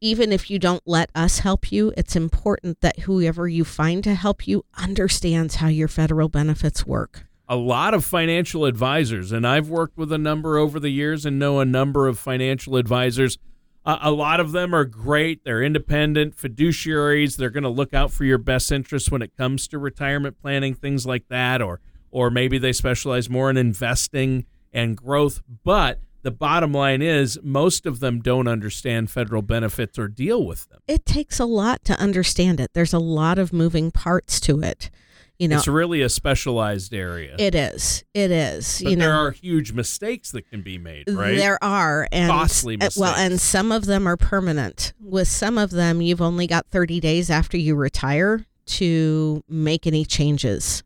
even 0.00 0.32
if 0.32 0.50
you 0.50 0.58
don't 0.58 0.82
let 0.86 1.10
us 1.14 1.40
help 1.40 1.72
you, 1.72 1.92
it's 1.96 2.16
important 2.16 2.80
that 2.80 3.00
whoever 3.00 3.48
you 3.48 3.64
find 3.64 4.04
to 4.04 4.14
help 4.14 4.46
you 4.46 4.64
understands 4.76 5.56
how 5.56 5.68
your 5.68 5.88
federal 5.88 6.28
benefits 6.28 6.86
work. 6.86 7.27
A 7.48 7.56
lot 7.56 7.94
of 7.94 8.04
financial 8.04 8.64
advisors, 8.64 9.32
and 9.32 9.46
I've 9.46 9.68
worked 9.68 9.96
with 9.96 10.12
a 10.12 10.18
number 10.18 10.58
over 10.58 10.78
the 10.78 10.90
years 10.90 11.24
and 11.24 11.38
know 11.38 11.60
a 11.60 11.64
number 11.64 12.06
of 12.06 12.18
financial 12.18 12.76
advisors. 12.76 13.38
Uh, 13.86 13.98
a 14.02 14.10
lot 14.10 14.38
of 14.38 14.52
them 14.52 14.74
are 14.74 14.84
great. 14.84 15.44
They're 15.44 15.62
independent 15.62 16.36
fiduciaries. 16.36 17.36
They're 17.36 17.48
going 17.48 17.62
to 17.62 17.70
look 17.70 17.94
out 17.94 18.12
for 18.12 18.24
your 18.24 18.36
best 18.36 18.70
interests 18.70 19.10
when 19.10 19.22
it 19.22 19.34
comes 19.36 19.66
to 19.68 19.78
retirement 19.78 20.36
planning, 20.42 20.74
things 20.74 21.06
like 21.06 21.28
that, 21.28 21.62
or 21.62 21.80
or 22.10 22.30
maybe 22.30 22.58
they 22.58 22.72
specialize 22.72 23.28
more 23.28 23.50
in 23.50 23.56
investing 23.56 24.46
and 24.72 24.96
growth. 24.96 25.40
But 25.64 26.00
the 26.22 26.30
bottom 26.30 26.72
line 26.72 27.00
is, 27.00 27.38
most 27.42 27.86
of 27.86 28.00
them 28.00 28.20
don't 28.20 28.48
understand 28.48 29.10
federal 29.10 29.42
benefits 29.42 29.98
or 29.98 30.08
deal 30.08 30.44
with 30.44 30.68
them. 30.68 30.80
It 30.88 31.06
takes 31.06 31.38
a 31.38 31.44
lot 31.44 31.84
to 31.84 31.98
understand 31.98 32.60
it. 32.60 32.72
There's 32.74 32.92
a 32.92 32.98
lot 32.98 33.38
of 33.38 33.52
moving 33.52 33.90
parts 33.90 34.40
to 34.40 34.60
it. 34.60 34.90
You 35.38 35.46
know, 35.48 35.56
it's 35.56 35.68
really 35.68 36.02
a 36.02 36.08
specialized 36.08 36.92
area. 36.92 37.36
it 37.38 37.54
is. 37.54 38.04
It 38.12 38.32
is. 38.32 38.80
but 38.82 38.90
you 38.90 38.96
know, 38.96 39.04
there 39.04 39.14
are 39.14 39.30
huge 39.30 39.72
mistakes 39.72 40.32
that 40.32 40.50
can 40.50 40.62
be 40.62 40.78
made, 40.78 41.08
right? 41.08 41.36
There 41.36 41.62
are 41.62 42.08
and 42.10 42.30
Costly 42.30 42.76
uh, 42.80 42.90
well, 42.96 43.14
and 43.14 43.40
some 43.40 43.70
of 43.70 43.86
them 43.86 44.08
are 44.08 44.16
permanent. 44.16 44.92
With 45.00 45.28
some 45.28 45.56
of 45.56 45.70
them, 45.70 46.02
you've 46.02 46.20
only 46.22 46.48
got 46.48 46.66
30 46.70 46.98
days 46.98 47.30
after 47.30 47.56
you 47.56 47.76
retire 47.76 48.46
to 48.66 49.44
make 49.48 49.86
any 49.86 50.04
changes. 50.04 50.82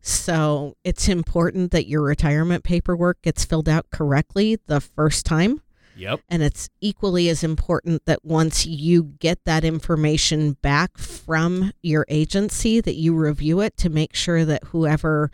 So 0.00 0.76
it's 0.84 1.08
important 1.08 1.72
that 1.72 1.88
your 1.88 2.02
retirement 2.02 2.64
paperwork 2.64 3.22
gets 3.22 3.44
filled 3.44 3.68
out 3.68 3.90
correctly 3.90 4.58
the 4.66 4.80
first 4.80 5.26
time. 5.26 5.62
Yep. 5.96 6.20
And 6.28 6.42
it's 6.42 6.68
equally 6.80 7.28
as 7.28 7.42
important 7.42 8.04
that 8.04 8.24
once 8.24 8.66
you 8.66 9.02
get 9.18 9.44
that 9.44 9.64
information 9.64 10.52
back 10.62 10.98
from 10.98 11.72
your 11.82 12.04
agency 12.08 12.80
that 12.80 12.94
you 12.96 13.14
review 13.14 13.60
it 13.60 13.76
to 13.78 13.88
make 13.88 14.14
sure 14.14 14.44
that 14.44 14.64
whoever 14.64 15.30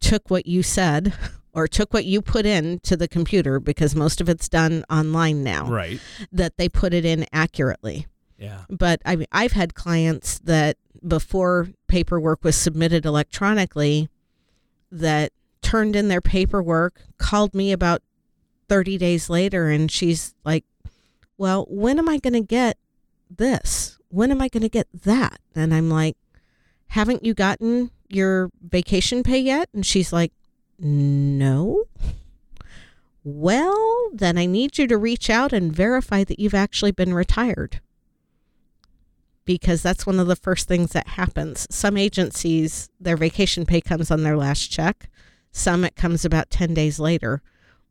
took 0.00 0.30
what 0.30 0.46
you 0.46 0.62
said 0.62 1.12
or 1.52 1.66
took 1.66 1.92
what 1.92 2.04
you 2.04 2.22
put 2.22 2.46
in 2.46 2.78
to 2.80 2.96
the 2.96 3.08
computer 3.08 3.58
because 3.60 3.94
most 3.94 4.20
of 4.20 4.28
it's 4.28 4.48
done 4.48 4.84
online 4.90 5.42
now 5.42 5.68
Right. 5.68 6.00
that 6.32 6.56
they 6.56 6.68
put 6.68 6.94
it 6.94 7.04
in 7.04 7.26
accurately. 7.32 8.06
Yeah. 8.38 8.64
But 8.68 9.00
I 9.04 9.16
mean 9.16 9.28
I've 9.32 9.52
had 9.52 9.74
clients 9.74 10.38
that 10.40 10.76
before 11.06 11.68
paperwork 11.88 12.44
was 12.44 12.56
submitted 12.56 13.04
electronically 13.04 14.08
that 14.90 15.32
turned 15.60 15.96
in 15.96 16.08
their 16.08 16.20
paperwork, 16.20 17.00
called 17.18 17.54
me 17.54 17.72
about 17.72 18.02
30 18.74 18.98
days 18.98 19.30
later 19.30 19.68
and 19.68 19.88
she's 19.88 20.34
like, 20.44 20.64
"Well, 21.38 21.64
when 21.70 21.96
am 22.00 22.08
I 22.08 22.18
going 22.18 22.32
to 22.32 22.40
get 22.40 22.76
this? 23.30 24.00
When 24.08 24.32
am 24.32 24.42
I 24.42 24.48
going 24.48 24.64
to 24.64 24.68
get 24.68 24.88
that?" 24.92 25.38
And 25.54 25.72
I'm 25.72 25.88
like, 25.88 26.16
"Haven't 26.88 27.24
you 27.24 27.34
gotten 27.34 27.92
your 28.08 28.50
vacation 28.60 29.22
pay 29.22 29.38
yet?" 29.38 29.68
And 29.72 29.86
she's 29.86 30.12
like, 30.12 30.32
"No." 30.76 31.84
Well, 33.22 34.10
then 34.12 34.36
I 34.36 34.46
need 34.46 34.76
you 34.76 34.88
to 34.88 34.98
reach 34.98 35.30
out 35.30 35.52
and 35.52 35.72
verify 35.72 36.24
that 36.24 36.40
you've 36.40 36.52
actually 36.52 36.90
been 36.90 37.14
retired. 37.14 37.80
Because 39.44 39.82
that's 39.82 40.04
one 40.04 40.18
of 40.18 40.26
the 40.26 40.34
first 40.34 40.66
things 40.66 40.90
that 40.94 41.06
happens. 41.10 41.68
Some 41.70 41.96
agencies, 41.96 42.90
their 42.98 43.16
vacation 43.16 43.66
pay 43.66 43.80
comes 43.80 44.10
on 44.10 44.24
their 44.24 44.36
last 44.36 44.66
check. 44.66 45.08
Some 45.52 45.84
it 45.84 45.94
comes 45.94 46.24
about 46.24 46.50
10 46.50 46.74
days 46.74 46.98
later. 46.98 47.40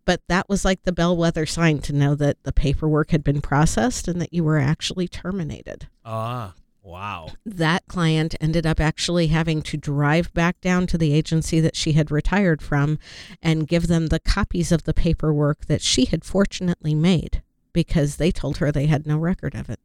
But 0.06 0.22
that 0.28 0.50
was 0.50 0.66
like 0.66 0.84
the 0.84 0.92
bellwether 0.92 1.46
sign 1.46 1.80
to 1.80 1.94
know 1.94 2.16
that 2.16 2.44
the 2.44 2.52
paperwork 2.52 3.12
had 3.12 3.24
been 3.24 3.42
processed 3.42 4.08
and 4.08 4.20
that 4.22 4.34
you 4.34 4.44
were 4.44 4.60
actually 4.60 5.08
terminated. 5.08 5.88
Ah. 6.06 6.54
Wow. 6.84 7.30
That 7.46 7.88
client 7.88 8.36
ended 8.42 8.66
up 8.66 8.82
actually 8.82 9.28
having 9.28 9.62
to 9.64 9.78
drive 9.78 10.34
back 10.34 10.60
down 10.60 10.86
to 10.88 10.98
the 10.98 11.14
agency 11.14 11.62
that 11.62 11.78
she 11.78 11.94
had 11.94 12.12
retired 12.12 12.62
from 12.62 13.00
and 13.42 13.70
give 13.70 13.88
them 13.88 14.08
the 14.08 14.20
copies 14.20 14.70
of 14.70 14.84
the 14.84 14.94
paperwork 14.94 15.68
that 15.68 15.82
she 15.82 16.04
had 16.06 16.26
fortunately 16.26 16.94
made 16.94 17.42
because 17.72 18.18
they 18.18 18.32
told 18.32 18.58
her 18.58 18.70
they 18.70 18.88
had 18.88 19.08
no 19.08 19.18
record 19.18 19.56
of 19.56 19.70
it. 19.70 19.80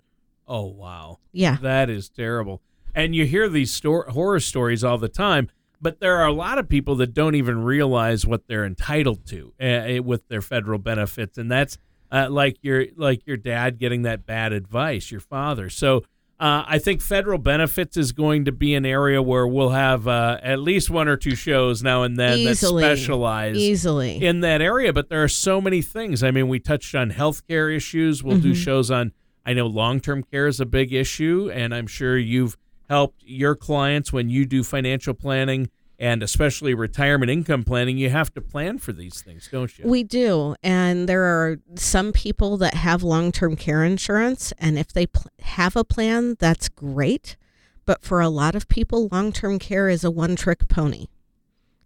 Oh 0.48 0.64
wow. 0.66 1.20
Yeah. 1.30 1.58
That 1.62 1.88
is 1.88 2.08
terrible. 2.08 2.62
And 2.96 3.14
you 3.14 3.26
hear 3.26 3.48
these 3.48 3.72
sto- 3.72 4.02
horror 4.10 4.40
stories 4.40 4.82
all 4.82 4.98
the 4.98 5.08
time, 5.08 5.50
but 5.80 6.00
there 6.00 6.16
are 6.16 6.26
a 6.26 6.32
lot 6.32 6.58
of 6.58 6.68
people 6.68 6.97
that 6.97 7.14
don't 7.14 7.35
even 7.35 7.62
realize 7.62 8.26
what 8.26 8.47
they're 8.49 8.64
entitled 8.64 9.26
to 9.26 9.52
uh, 9.61 10.02
with 10.02 10.26
their 10.28 10.42
federal 10.42 10.78
benefits, 10.78 11.38
and 11.38 11.50
that's 11.50 11.78
uh, 12.11 12.28
like 12.30 12.56
your 12.62 12.87
like 12.97 13.26
your 13.26 13.37
dad 13.37 13.78
getting 13.78 14.02
that 14.02 14.26
bad 14.26 14.52
advice, 14.52 15.11
your 15.11 15.20
father. 15.20 15.68
So. 15.70 16.02
Uh, 16.40 16.62
I 16.68 16.78
think 16.78 17.02
federal 17.02 17.38
benefits 17.38 17.97
is 17.97 18.12
going 18.12 18.44
to 18.44 18.52
be 18.52 18.73
an 18.76 18.87
area 18.87 19.20
where 19.20 19.44
we'll 19.44 19.70
have 19.70 20.06
uh, 20.06 20.38
at 20.40 20.61
least 20.61 20.88
one 20.88 21.08
or 21.08 21.16
two 21.16 21.35
shows 21.35 21.82
now 21.82 22.04
and 22.04 22.16
then 22.16 22.38
Easily. 22.38 22.80
that 22.85 22.97
specialize 22.97 23.56
Easily. 23.56 24.25
in 24.25 24.38
that 24.42 24.62
area. 24.62 24.92
But 24.92 25.08
there 25.08 25.25
are 25.25 25.26
so 25.28 25.61
many 25.61 25.82
things. 25.82 26.23
I 26.23 26.30
mean, 26.30 26.47
we 26.47 26.61
touched 26.61 26.94
on 26.94 27.11
healthcare 27.11 27.75
issues. 27.75 28.23
We'll 28.23 28.38
do 28.38 28.52
Mhm. 28.52 28.54
shows 28.54 28.88
on. 28.88 29.11
I 29.44 29.52
know 29.54 29.66
long 29.66 29.99
term 29.99 30.23
care 30.23 30.47
is 30.47 30.61
a 30.61 30.64
big 30.64 30.92
issue, 30.92 31.50
and 31.52 31.75
I'm 31.75 31.88
sure 31.88 32.16
you've 32.16 32.56
helped 32.88 33.23
your 33.25 33.54
clients 33.54 34.12
when 34.12 34.28
you 34.30 34.47
do 34.47 34.62
financial 34.64 35.14
planning 35.14 35.71
and 35.99 36.23
especially 36.23 36.75
retirement 36.75 37.30
income 37.30 37.64
planning. 37.64 37.99
You 37.99 38.09
have 38.11 38.33
to 38.35 38.40
plan 38.40 38.78
for 38.78 38.92
these 38.92 39.21
things, 39.21 39.49
don't 39.50 39.76
you? 39.78 39.87
We 39.87 40.04
do. 40.04 40.54
And 40.62 41.09
there 41.09 41.25
are 41.25 41.59
some 41.75 42.12
people 42.12 42.57
that 42.59 42.75
have 42.75 43.02
long 43.02 43.33
term 43.33 43.57
care 43.57 43.85
insurance. 43.85 44.52
And 44.59 44.78
if 44.78 44.92
they 44.92 45.07
pl- 45.07 45.30
have 45.40 45.75
a 45.76 45.85
plan, 45.85 46.37
that's 46.38 46.68
great. 46.68 47.37
But 47.85 48.04
for 48.04 48.21
a 48.21 48.28
lot 48.28 48.54
of 48.54 48.68
people, 48.68 49.09
long 49.11 49.33
term 49.33 49.59
care 49.59 49.88
is 49.88 50.04
a 50.04 50.11
one 50.11 50.37
trick 50.37 50.68
pony. 50.68 51.07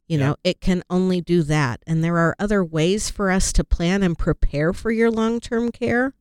You 0.08 0.18
Yeah. 0.18 0.26
know, 0.26 0.36
it 0.44 0.60
can 0.60 0.82
only 0.90 1.20
do 1.22 1.42
that. 1.44 1.80
And 1.86 2.04
there 2.04 2.18
are 2.18 2.36
other 2.38 2.62
ways 2.62 3.08
for 3.08 3.30
us 3.30 3.50
to 3.54 3.64
plan 3.64 4.02
and 4.02 4.18
prepare 4.18 4.72
for 4.74 4.90
your 4.90 5.10
long 5.10 5.40
term 5.40 5.72
care 5.72 6.12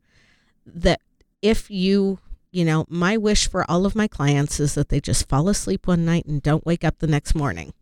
that 0.65 1.01
if 1.41 1.69
you, 1.69 2.19
you 2.51 2.65
know, 2.65 2.85
my 2.89 3.17
wish 3.17 3.47
for 3.49 3.69
all 3.69 3.85
of 3.85 3.95
my 3.95 4.07
clients 4.07 4.59
is 4.59 4.75
that 4.75 4.89
they 4.89 4.99
just 4.99 5.27
fall 5.29 5.47
asleep 5.49 5.87
one 5.87 6.05
night 6.05 6.25
and 6.25 6.41
don't 6.41 6.65
wake 6.65 6.83
up 6.83 6.99
the 6.99 7.07
next 7.07 7.33
morning. 7.35 7.73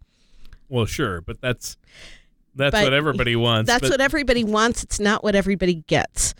well, 0.69 0.85
sure, 0.85 1.21
but 1.21 1.41
that's 1.41 1.77
that's 2.55 2.73
But 2.73 2.83
what 2.83 2.93
everybody 2.93 3.35
wants. 3.35 3.67
That's 3.67 3.81
but- 3.81 3.91
what 3.91 4.01
everybody 4.01 4.43
wants. 4.43 4.83
It's 4.83 4.99
not 4.99 5.23
what 5.23 5.35
everybody 5.35 5.75
gets. 5.87 6.33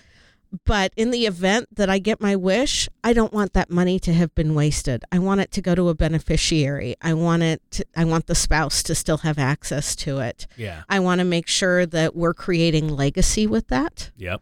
But 0.66 0.92
in 0.98 1.12
the 1.12 1.28
event 1.28 1.68
that 1.76 1.92
I 1.92 2.00
get 2.00 2.20
my 2.20 2.36
wish, 2.36 2.90
I 3.04 3.14
don't 3.14 3.32
want 3.32 3.54
that 3.54 3.70
money 3.70 4.00
to 4.00 4.12
have 4.14 4.34
been 4.34 4.56
wasted. 4.56 5.04
I 5.12 5.20
want 5.20 5.42
it 5.42 5.52
to 5.52 5.62
go 5.62 5.76
to 5.76 5.90
a 5.90 5.94
beneficiary. 5.94 6.96
I 7.04 7.14
want 7.14 7.44
it 7.44 7.62
to, 7.72 7.86
I 7.96 8.04
want 8.06 8.26
the 8.26 8.34
spouse 8.34 8.82
to 8.84 8.96
still 8.96 9.18
have 9.20 9.38
access 9.38 9.96
to 9.98 10.18
it. 10.20 10.48
yeah. 10.58 10.82
I 10.90 11.00
want 11.02 11.20
to 11.20 11.26
make 11.26 11.46
sure 11.48 11.86
that 11.86 12.16
we're 12.16 12.34
creating 12.34 12.88
legacy 12.90 13.46
with 13.46 13.68
that. 13.68 14.10
Yep. 14.18 14.42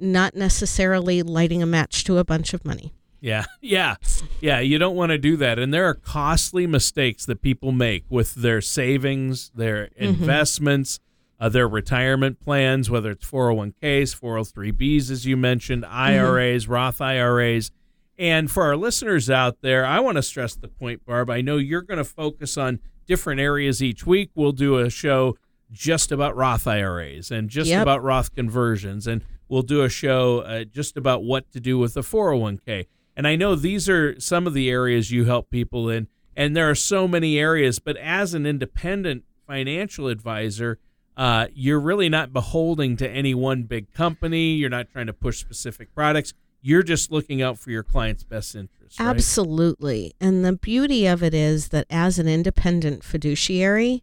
not 0.00 0.34
necessarily 0.34 1.22
lighting 1.22 1.62
a 1.62 1.66
match 1.66 2.02
to 2.04 2.18
a 2.18 2.24
bunch 2.24 2.52
of 2.52 2.64
money. 2.64 2.92
Yeah, 3.24 3.44
yeah, 3.62 3.96
yeah. 4.40 4.60
You 4.60 4.76
don't 4.78 4.94
want 4.96 5.10
to 5.10 5.18
do 5.18 5.36
that. 5.38 5.58
And 5.58 5.72
there 5.72 5.86
are 5.86 5.94
costly 5.94 6.66
mistakes 6.66 7.24
that 7.26 7.40
people 7.40 7.72
make 7.72 8.04
with 8.10 8.34
their 8.34 8.60
savings, 8.60 9.50
their 9.54 9.86
Mm-hmm. 9.98 10.02
investments, 10.04 11.00
uh, 11.40 11.48
their 11.48 11.66
retirement 11.66 12.38
plans, 12.40 12.90
whether 12.90 13.10
it's 13.12 13.24
401ks, 13.28 14.14
403bs, 14.20 15.10
as 15.10 15.26
you 15.26 15.36
mentioned, 15.36 15.84
IRAs, 15.86 16.68
Roth 16.68 17.00
IRAs. 17.00 17.70
And 18.18 18.50
for 18.50 18.62
our 18.64 18.76
listeners 18.76 19.28
out 19.30 19.60
there, 19.60 19.84
I 19.84 19.98
want 20.00 20.16
to 20.16 20.22
stress 20.22 20.54
the 20.54 20.68
point, 20.68 21.04
Barb. 21.04 21.30
I 21.30 21.40
know 21.40 21.56
you're 21.56 21.82
going 21.82 21.98
to 21.98 22.04
focus 22.04 22.56
on 22.56 22.78
different 23.06 23.40
areas 23.40 23.82
each 23.82 24.06
week. 24.06 24.30
We'll 24.34 24.52
do 24.52 24.78
a 24.78 24.88
show 24.90 25.36
just 25.72 26.12
about 26.12 26.36
Roth 26.36 26.66
IRAs 26.66 27.30
and 27.32 27.48
just 27.50 27.70
Yep. 27.70 27.82
about 27.82 28.02
Roth 28.04 28.34
conversions. 28.34 29.06
And 29.08 29.22
we'll 29.48 29.62
do 29.62 29.82
a 29.82 29.88
show 29.88 30.40
uh, 30.40 30.64
just 30.64 30.96
about 30.96 31.24
what 31.24 31.50
to 31.52 31.60
do 31.60 31.78
with 31.78 31.94
the 31.94 32.02
401k. 32.02 32.86
And 33.16 33.26
I 33.26 33.36
know 33.36 33.54
these 33.54 33.88
are 33.88 34.18
some 34.20 34.46
of 34.46 34.54
the 34.54 34.68
areas 34.68 35.10
you 35.10 35.24
help 35.24 35.50
people 35.50 35.88
in, 35.88 36.08
and 36.36 36.56
there 36.56 36.68
are 36.68 36.74
so 36.74 37.06
many 37.06 37.38
areas. 37.38 37.78
But 37.78 37.96
as 37.96 38.34
an 38.34 38.46
independent 38.46 39.24
financial 39.46 40.08
advisor, 40.08 40.78
uh, 41.16 41.46
you're 41.54 41.80
really 41.80 42.08
not 42.08 42.32
beholding 42.32 42.96
to 42.96 43.08
any 43.08 43.34
one 43.34 43.64
big 43.64 43.92
company. 43.92 44.54
You're 44.54 44.70
not 44.70 44.90
trying 44.90 45.06
to 45.06 45.12
push 45.12 45.38
specific 45.38 45.94
products. 45.94 46.34
You're 46.60 46.82
just 46.82 47.12
looking 47.12 47.42
out 47.42 47.58
for 47.58 47.70
your 47.70 47.82
client's 47.82 48.24
best 48.24 48.54
interest. 48.54 48.98
Right? 48.98 49.08
Absolutely. 49.08 50.14
And 50.20 50.44
the 50.44 50.54
beauty 50.54 51.06
of 51.06 51.22
it 51.22 51.34
is 51.34 51.68
that 51.68 51.86
as 51.90 52.18
an 52.18 52.26
independent 52.26 53.04
fiduciary, 53.04 54.02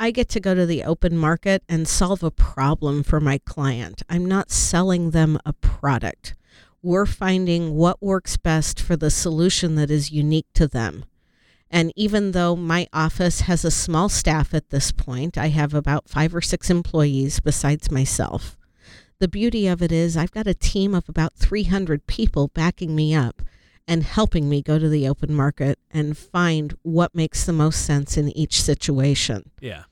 I 0.00 0.10
get 0.10 0.28
to 0.30 0.40
go 0.40 0.54
to 0.54 0.64
the 0.64 0.84
open 0.84 1.16
market 1.16 1.62
and 1.68 1.86
solve 1.86 2.22
a 2.22 2.30
problem 2.30 3.02
for 3.02 3.20
my 3.20 3.38
client. 3.38 4.02
I'm 4.08 4.26
not 4.26 4.50
selling 4.50 5.10
them 5.10 5.38
a 5.44 5.52
product. 5.52 6.34
We're 6.82 7.06
finding 7.06 7.74
what 7.74 8.02
works 8.02 8.36
best 8.36 8.80
for 8.80 8.96
the 8.96 9.10
solution 9.10 9.74
that 9.74 9.90
is 9.90 10.12
unique 10.12 10.46
to 10.54 10.68
them. 10.68 11.04
And 11.70 11.92
even 11.96 12.32
though 12.32 12.56
my 12.56 12.86
office 12.92 13.42
has 13.42 13.64
a 13.64 13.70
small 13.70 14.08
staff 14.08 14.54
at 14.54 14.70
this 14.70 14.92
point, 14.92 15.36
I 15.36 15.48
have 15.48 15.74
about 15.74 16.08
five 16.08 16.34
or 16.34 16.40
six 16.40 16.70
employees 16.70 17.40
besides 17.40 17.90
myself. 17.90 18.56
The 19.18 19.28
beauty 19.28 19.66
of 19.66 19.82
it 19.82 19.90
is, 19.90 20.16
I've 20.16 20.30
got 20.30 20.46
a 20.46 20.54
team 20.54 20.94
of 20.94 21.08
about 21.08 21.34
300 21.34 22.06
people 22.06 22.48
backing 22.48 22.94
me 22.94 23.14
up 23.14 23.42
and 23.86 24.02
helping 24.04 24.48
me 24.48 24.62
go 24.62 24.78
to 24.78 24.88
the 24.88 25.08
open 25.08 25.34
market 25.34 25.78
and 25.90 26.16
find 26.16 26.76
what 26.82 27.14
makes 27.14 27.44
the 27.44 27.52
most 27.52 27.84
sense 27.84 28.16
in 28.16 28.28
each 28.36 28.62
situation. 28.62 29.50
Yeah. 29.60 29.84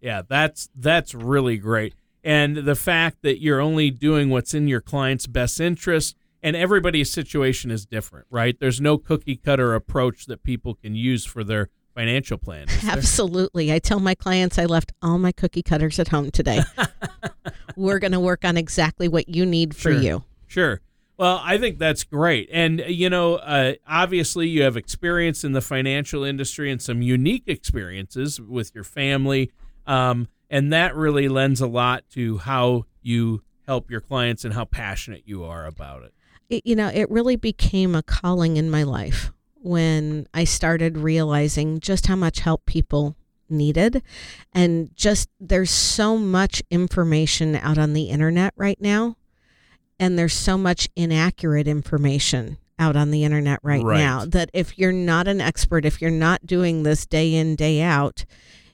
Yeah, 0.00 0.22
that's 0.26 0.68
that's 0.74 1.14
really 1.14 1.58
great. 1.58 1.94
And 2.22 2.58
the 2.58 2.74
fact 2.74 3.18
that 3.22 3.40
you're 3.40 3.60
only 3.60 3.90
doing 3.90 4.28
what's 4.30 4.52
in 4.54 4.68
your 4.68 4.80
client's 4.80 5.26
best 5.26 5.60
interest 5.60 6.16
and 6.42 6.56
everybody's 6.56 7.10
situation 7.12 7.70
is 7.70 7.84
different, 7.86 8.26
right? 8.30 8.58
There's 8.58 8.80
no 8.80 8.98
cookie 8.98 9.36
cutter 9.36 9.74
approach 9.74 10.26
that 10.26 10.42
people 10.42 10.74
can 10.74 10.94
use 10.94 11.24
for 11.24 11.44
their 11.44 11.68
financial 11.94 12.38
plan. 12.38 12.66
Absolutely. 12.86 13.72
I 13.72 13.78
tell 13.78 14.00
my 14.00 14.14
clients 14.14 14.58
I 14.58 14.64
left 14.64 14.92
all 15.02 15.18
my 15.18 15.32
cookie 15.32 15.62
cutters 15.62 15.98
at 15.98 16.08
home 16.08 16.30
today. 16.30 16.62
We're 17.76 17.98
going 17.98 18.12
to 18.12 18.20
work 18.20 18.44
on 18.44 18.56
exactly 18.56 19.08
what 19.08 19.28
you 19.28 19.44
need 19.46 19.74
for 19.74 19.92
Sure. 19.92 20.00
you. 20.00 20.24
Sure. 20.46 20.80
Well, 21.18 21.40
I 21.44 21.58
think 21.58 21.78
that's 21.78 22.04
great. 22.04 22.48
And, 22.50 22.80
uh, 22.80 22.84
you 22.84 23.10
know, 23.10 23.34
uh, 23.36 23.74
obviously 23.86 24.48
you 24.48 24.62
have 24.62 24.76
experience 24.76 25.44
in 25.44 25.52
the 25.52 25.60
financial 25.60 26.24
industry 26.24 26.70
and 26.70 26.80
some 26.80 27.02
unique 27.02 27.44
experiences 27.46 28.40
with 28.40 28.74
your 28.74 28.84
family. 28.84 29.50
Um, 29.86 30.28
and 30.50 30.72
that 30.72 30.94
really 30.94 31.28
lends 31.28 31.60
a 31.60 31.66
lot 31.66 32.04
to 32.14 32.38
how 32.38 32.84
you 33.02 33.42
help 33.66 33.90
your 33.90 34.00
clients 34.00 34.44
and 34.44 34.52
how 34.54 34.64
passionate 34.64 35.22
you 35.24 35.44
are 35.44 35.64
about 35.64 36.02
it. 36.02 36.12
it, 36.48 36.66
you 36.66 36.74
know, 36.76 36.88
it 36.92 37.08
really 37.10 37.36
became 37.36 37.94
a 37.94 38.02
calling 38.02 38.56
in 38.56 38.68
my 38.70 38.82
life 38.82 39.32
when 39.54 40.26
I 40.34 40.44
started 40.44 40.98
realizing 40.98 41.80
just 41.80 42.06
how 42.08 42.16
much 42.16 42.40
help 42.40 42.66
people 42.66 43.16
needed. 43.48 44.02
And 44.52 44.94
just 44.96 45.28
there's 45.38 45.70
so 45.70 46.16
much 46.16 46.62
information 46.70 47.54
out 47.56 47.78
on 47.78 47.92
the 47.92 48.10
internet 48.10 48.52
right 48.56 48.80
now. 48.80 49.16
And 49.98 50.18
there's 50.18 50.32
so 50.32 50.56
much 50.56 50.88
inaccurate 50.96 51.68
information 51.68 52.56
out 52.78 52.96
on 52.96 53.10
the 53.10 53.22
internet 53.24 53.60
right, 53.62 53.82
Right. 53.82 53.98
now 53.98 54.24
that 54.24 54.50
if 54.54 54.78
you're 54.78 54.92
not 54.92 55.28
an 55.28 55.40
expert, 55.40 55.84
if 55.84 56.00
you're 56.00 56.10
not 56.10 56.46
doing 56.46 56.82
this 56.82 57.04
day 57.04 57.34
in, 57.34 57.54
day 57.54 57.82
out, 57.82 58.24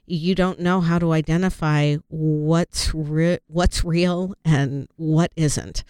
you 0.07 0.35
don't 0.35 0.61
know 0.61 0.81
how 0.81 0.99
to 0.99 1.13
identify 1.13 1.97
what's 2.09 2.95
re- 2.95 3.39
what's 3.49 3.85
real 3.85 4.35
and 4.45 4.89
what 4.97 5.33
isn't. 5.37 5.85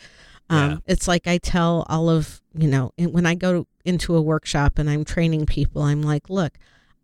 Um, 0.48 0.70
Yeah. 0.70 0.76
It's 0.86 1.08
like 1.08 1.26
I 1.26 1.38
tell 1.38 1.84
all 1.88 2.08
of, 2.08 2.40
you 2.54 2.68
know, 2.68 2.92
when 2.98 3.26
I 3.26 3.34
go 3.34 3.66
into 3.84 4.16
a 4.16 4.22
workshop 4.22 4.78
and 4.78 4.88
I'm 4.88 5.04
training 5.04 5.46
people, 5.46 5.82
I'm 5.82 6.02
like, 6.02 6.30
look, 6.30 6.58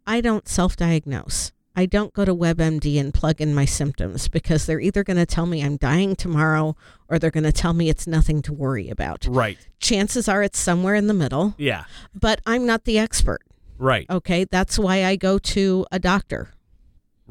I 0.07 0.21
don't 0.21 0.49
self 0.49 0.77
diagnose. 0.77 1.53
I 1.75 1.87
don't 1.87 2.13
go 2.13 2.27
to 2.27 2.35
WebMD 2.35 3.01
and 3.01 3.15
plug 3.15 3.41
in 3.41 3.55
my 3.55 3.65
symptoms 3.65 4.29
because 4.29 4.67
they're 4.67 4.79
either 4.81 5.03
going 5.03 5.17
to 5.17 5.25
tell 5.25 5.47
me 5.47 5.63
I'm 5.65 5.79
dying 5.79 6.15
tomorrow 6.15 6.77
or 7.09 7.19
they're 7.19 7.31
going 7.31 7.45
to 7.45 7.53
tell 7.53 7.73
me 7.73 7.89
it's 7.89 8.07
nothing 8.07 8.43
to 8.43 8.53
worry 8.53 8.91
about. 8.91 9.25
Right. 9.27 9.57
Chances 9.81 10.29
are 10.29 10.43
it's 10.43 10.59
somewhere 10.59 10.95
in 10.95 11.07
the 11.07 11.15
middle, 11.15 11.55
Yeah. 11.57 11.85
but 12.15 12.43
I'm 12.45 12.67
not 12.67 12.85
the 12.85 12.99
expert. 12.99 13.41
Right. 13.79 14.05
Okay. 14.11 14.45
That's 14.45 14.79
why 14.79 15.05
I 15.05 15.17
go 15.17 15.39
to 15.39 15.87
a 15.91 15.99
doctor, 15.99 16.51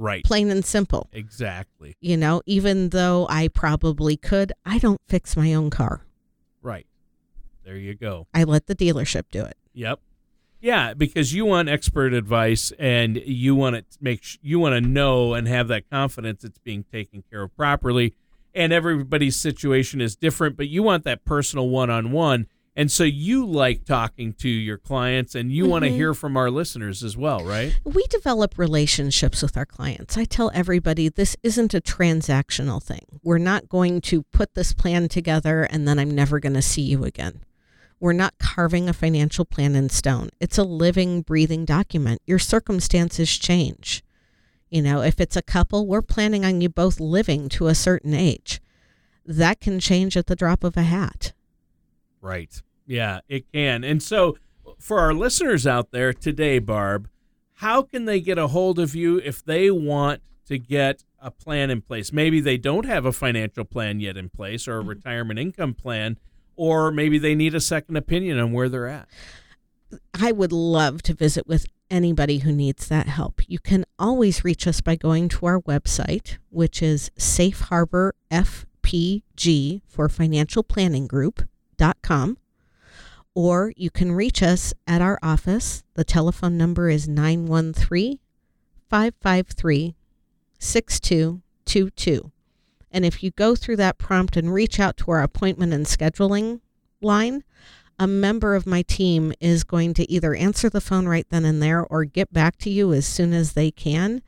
Right. 0.02 0.24
plain 0.24 0.50
and 0.50 0.66
simple. 0.66 1.08
Exactly. 1.14 1.96
You 2.02 2.18
know, 2.18 2.42
even 2.48 2.90
though 2.90 3.28
I 3.30 3.50
probably 3.50 4.18
could, 4.18 4.52
I 4.66 4.80
don't 4.80 5.00
fix 5.08 5.38
my 5.38 5.54
own 5.54 5.70
car. 5.70 6.06
Right. 6.64 6.88
There 7.64 7.78
you 7.78 7.94
go. 7.94 8.28
I 8.34 8.44
let 8.44 8.66
the 8.66 8.76
dealership 8.76 9.26
do 9.32 9.46
it. 9.46 9.56
Yep. 9.74 10.00
Yeah, 10.60 10.94
because 10.96 11.34
you 11.34 11.46
want 11.46 11.70
expert 11.70 12.14
advice 12.14 12.72
and 12.80 13.18
you 13.18 13.56
want 13.56 13.76
to 13.76 13.84
make 14.00 14.24
sh- 14.24 14.38
you 14.42 14.60
want 14.60 14.74
to 14.74 14.82
know 14.82 15.34
and 15.34 15.48
have 15.48 15.68
that 15.70 15.90
confidence 15.90 16.44
it's 16.44 16.60
being 16.60 16.84
taken 16.92 17.24
care 17.30 17.44
of 17.44 17.56
properly. 17.56 18.16
And 18.54 18.74
everybody's 18.74 19.38
situation 19.38 20.02
is 20.02 20.16
different, 20.16 20.58
but 20.58 20.68
you 20.68 20.84
want 20.84 21.04
that 21.06 21.24
personal 21.26 21.70
one-on-one. 21.70 22.48
And 22.76 22.90
so 22.90 23.04
you 23.04 23.46
like 23.46 23.84
talking 23.84 24.34
to 24.36 24.48
your 24.48 24.78
clients 24.78 25.36
and 25.36 25.52
you 25.52 25.66
want 25.66 25.84
to 25.84 25.90
mm-hmm. 25.90 25.98
hear 25.98 26.14
from 26.14 26.38
our 26.38 26.50
listeners 26.50 27.04
as 27.04 27.18
well, 27.18 27.44
right? 27.44 27.78
We 27.84 28.04
develop 28.08 28.58
relationships 28.58 29.42
with 29.42 29.58
our 29.58 29.66
clients. 29.66 30.18
I 30.18 30.24
tell 30.24 30.52
everybody 30.54 31.10
this 31.10 31.36
isn't 31.44 31.74
a 31.74 31.82
transactional 31.82 32.82
thing. 32.82 33.20
We're 33.24 33.40
not 33.40 33.68
going 33.68 34.00
to 34.02 34.24
put 34.24 34.54
this 34.54 34.74
plan 34.74 35.10
together 35.10 35.64
and 35.64 35.86
then 35.86 36.00
I'm 36.00 36.12
never 36.12 36.40
going 36.40 36.54
to 36.54 36.62
see 36.62 36.84
you 36.84 37.04
again. 37.04 37.44
We're 38.00 38.14
not 38.14 38.40
carving 38.40 38.88
a 38.88 38.94
financial 38.94 39.46
plan 39.46 39.76
in 39.76 39.90
stone. 39.90 40.30
It's 40.40 40.58
a 40.58 40.64
living, 40.64 41.22
breathing 41.22 41.66
document. 41.66 42.22
Your 42.26 42.40
circumstances 42.40 43.38
change. 43.38 44.02
You 44.70 44.82
know, 44.82 45.02
if 45.02 45.20
it's 45.20 45.36
a 45.36 45.42
couple, 45.42 45.86
we're 45.86 46.02
planning 46.02 46.46
on 46.46 46.62
you 46.62 46.70
both 46.70 47.02
living 47.02 47.50
to 47.50 47.68
a 47.68 47.76
certain 47.76 48.14
age. 48.14 48.62
That 49.26 49.60
can 49.60 49.80
change 49.80 50.16
at 50.16 50.28
the 50.28 50.36
drop 50.36 50.64
of 50.64 50.78
a 50.78 50.84
hat. 50.84 51.34
Right. 52.22 52.62
Yeah, 52.86 53.22
it 53.28 53.52
can. 53.52 53.84
And 53.84 54.02
so 54.02 54.38
for 54.80 55.00
our 55.00 55.14
listeners 55.14 55.66
out 55.66 55.92
there 55.92 56.14
today, 56.14 56.60
Barb, 56.60 57.10
how 57.56 57.82
can 57.84 58.06
they 58.06 58.20
get 58.20 58.38
a 58.38 58.48
hold 58.48 58.80
of 58.80 58.96
you 58.96 59.18
if 59.18 59.44
they 59.44 59.70
want 59.70 60.22
to 60.48 60.58
get 60.58 61.04
a 61.20 61.32
plan 61.32 61.70
in 61.70 61.82
place? 61.82 62.12
Maybe 62.12 62.40
they 62.40 62.58
don't 62.58 62.86
have 62.86 63.06
a 63.06 63.12
financial 63.12 63.66
plan 63.66 64.00
yet 64.00 64.18
in 64.18 64.30
place 64.30 64.68
or 64.68 64.78
a 64.78 64.80
mm-hmm. 64.80 64.90
retirement 64.90 65.40
income 65.40 65.74
plan, 65.74 66.18
or 66.56 66.92
maybe 66.92 67.18
they 67.18 67.36
need 67.36 67.56
a 67.56 67.62
second 67.62 67.98
opinion 67.98 68.40
on 68.40 68.52
where 68.52 68.70
they're 68.70 68.88
at. 68.88 69.08
I 70.14 70.32
would 70.32 70.52
love 70.52 71.02
to 71.04 71.14
visit 71.14 71.48
with 71.48 71.66
anybody 71.90 72.40
who 72.40 72.52
needs 72.52 72.88
that 72.88 73.08
help. 73.08 73.42
You 73.48 73.60
can 73.60 73.86
always 74.00 74.44
reach 74.44 74.66
us 74.66 74.82
by 74.82 74.96
going 74.96 75.30
to 75.30 75.46
our 75.46 75.60
website, 75.62 76.38
which 76.50 76.82
is 76.82 77.12
Safe 77.18 77.60
Harbor 77.62 78.16
FPG 78.32 79.82
for 79.86 80.08
Financial 80.10 80.64
Planning 80.64 81.08
Group.com. 81.82 82.38
Or 83.34 83.74
you 83.76 83.89
can 83.89 84.12
reach 84.12 84.44
us 84.44 84.74
at 84.86 85.02
our 85.02 85.17
office. 85.24 85.84
The 85.96 86.04
telephone 86.04 86.58
number 86.58 86.89
is 86.89 87.08
913 87.08 88.20
553 88.89 89.96
6222. 90.60 92.32
And 92.91 93.06
if 93.06 93.24
you 93.24 93.32
go 93.32 93.56
through 93.56 93.78
that 93.78 93.98
prompt 93.98 94.36
and 94.36 94.54
reach 94.54 94.80
out 94.80 94.98
to 94.98 95.12
our 95.12 95.24
appointment 95.24 95.74
and 95.74 95.86
scheduling 95.86 96.60
line, 97.02 97.44
a 97.98 98.06
member 98.06 98.54
of 98.54 98.67
my 98.67 98.82
team 98.82 99.34
is 99.39 99.63
going 99.63 99.94
to 99.94 100.12
either 100.12 100.36
answer 100.36 100.70
the 100.70 100.82
phone 100.82 101.08
right 101.08 101.28
then 101.30 101.46
and 101.46 101.63
there 101.63 101.86
or 101.86 102.04
get 102.04 102.34
back 102.34 102.58
to 102.58 102.70
you 102.70 102.91
as 102.94 103.06
soon 103.08 103.34
as 103.34 103.54
they 103.54 103.72
can 103.72 104.22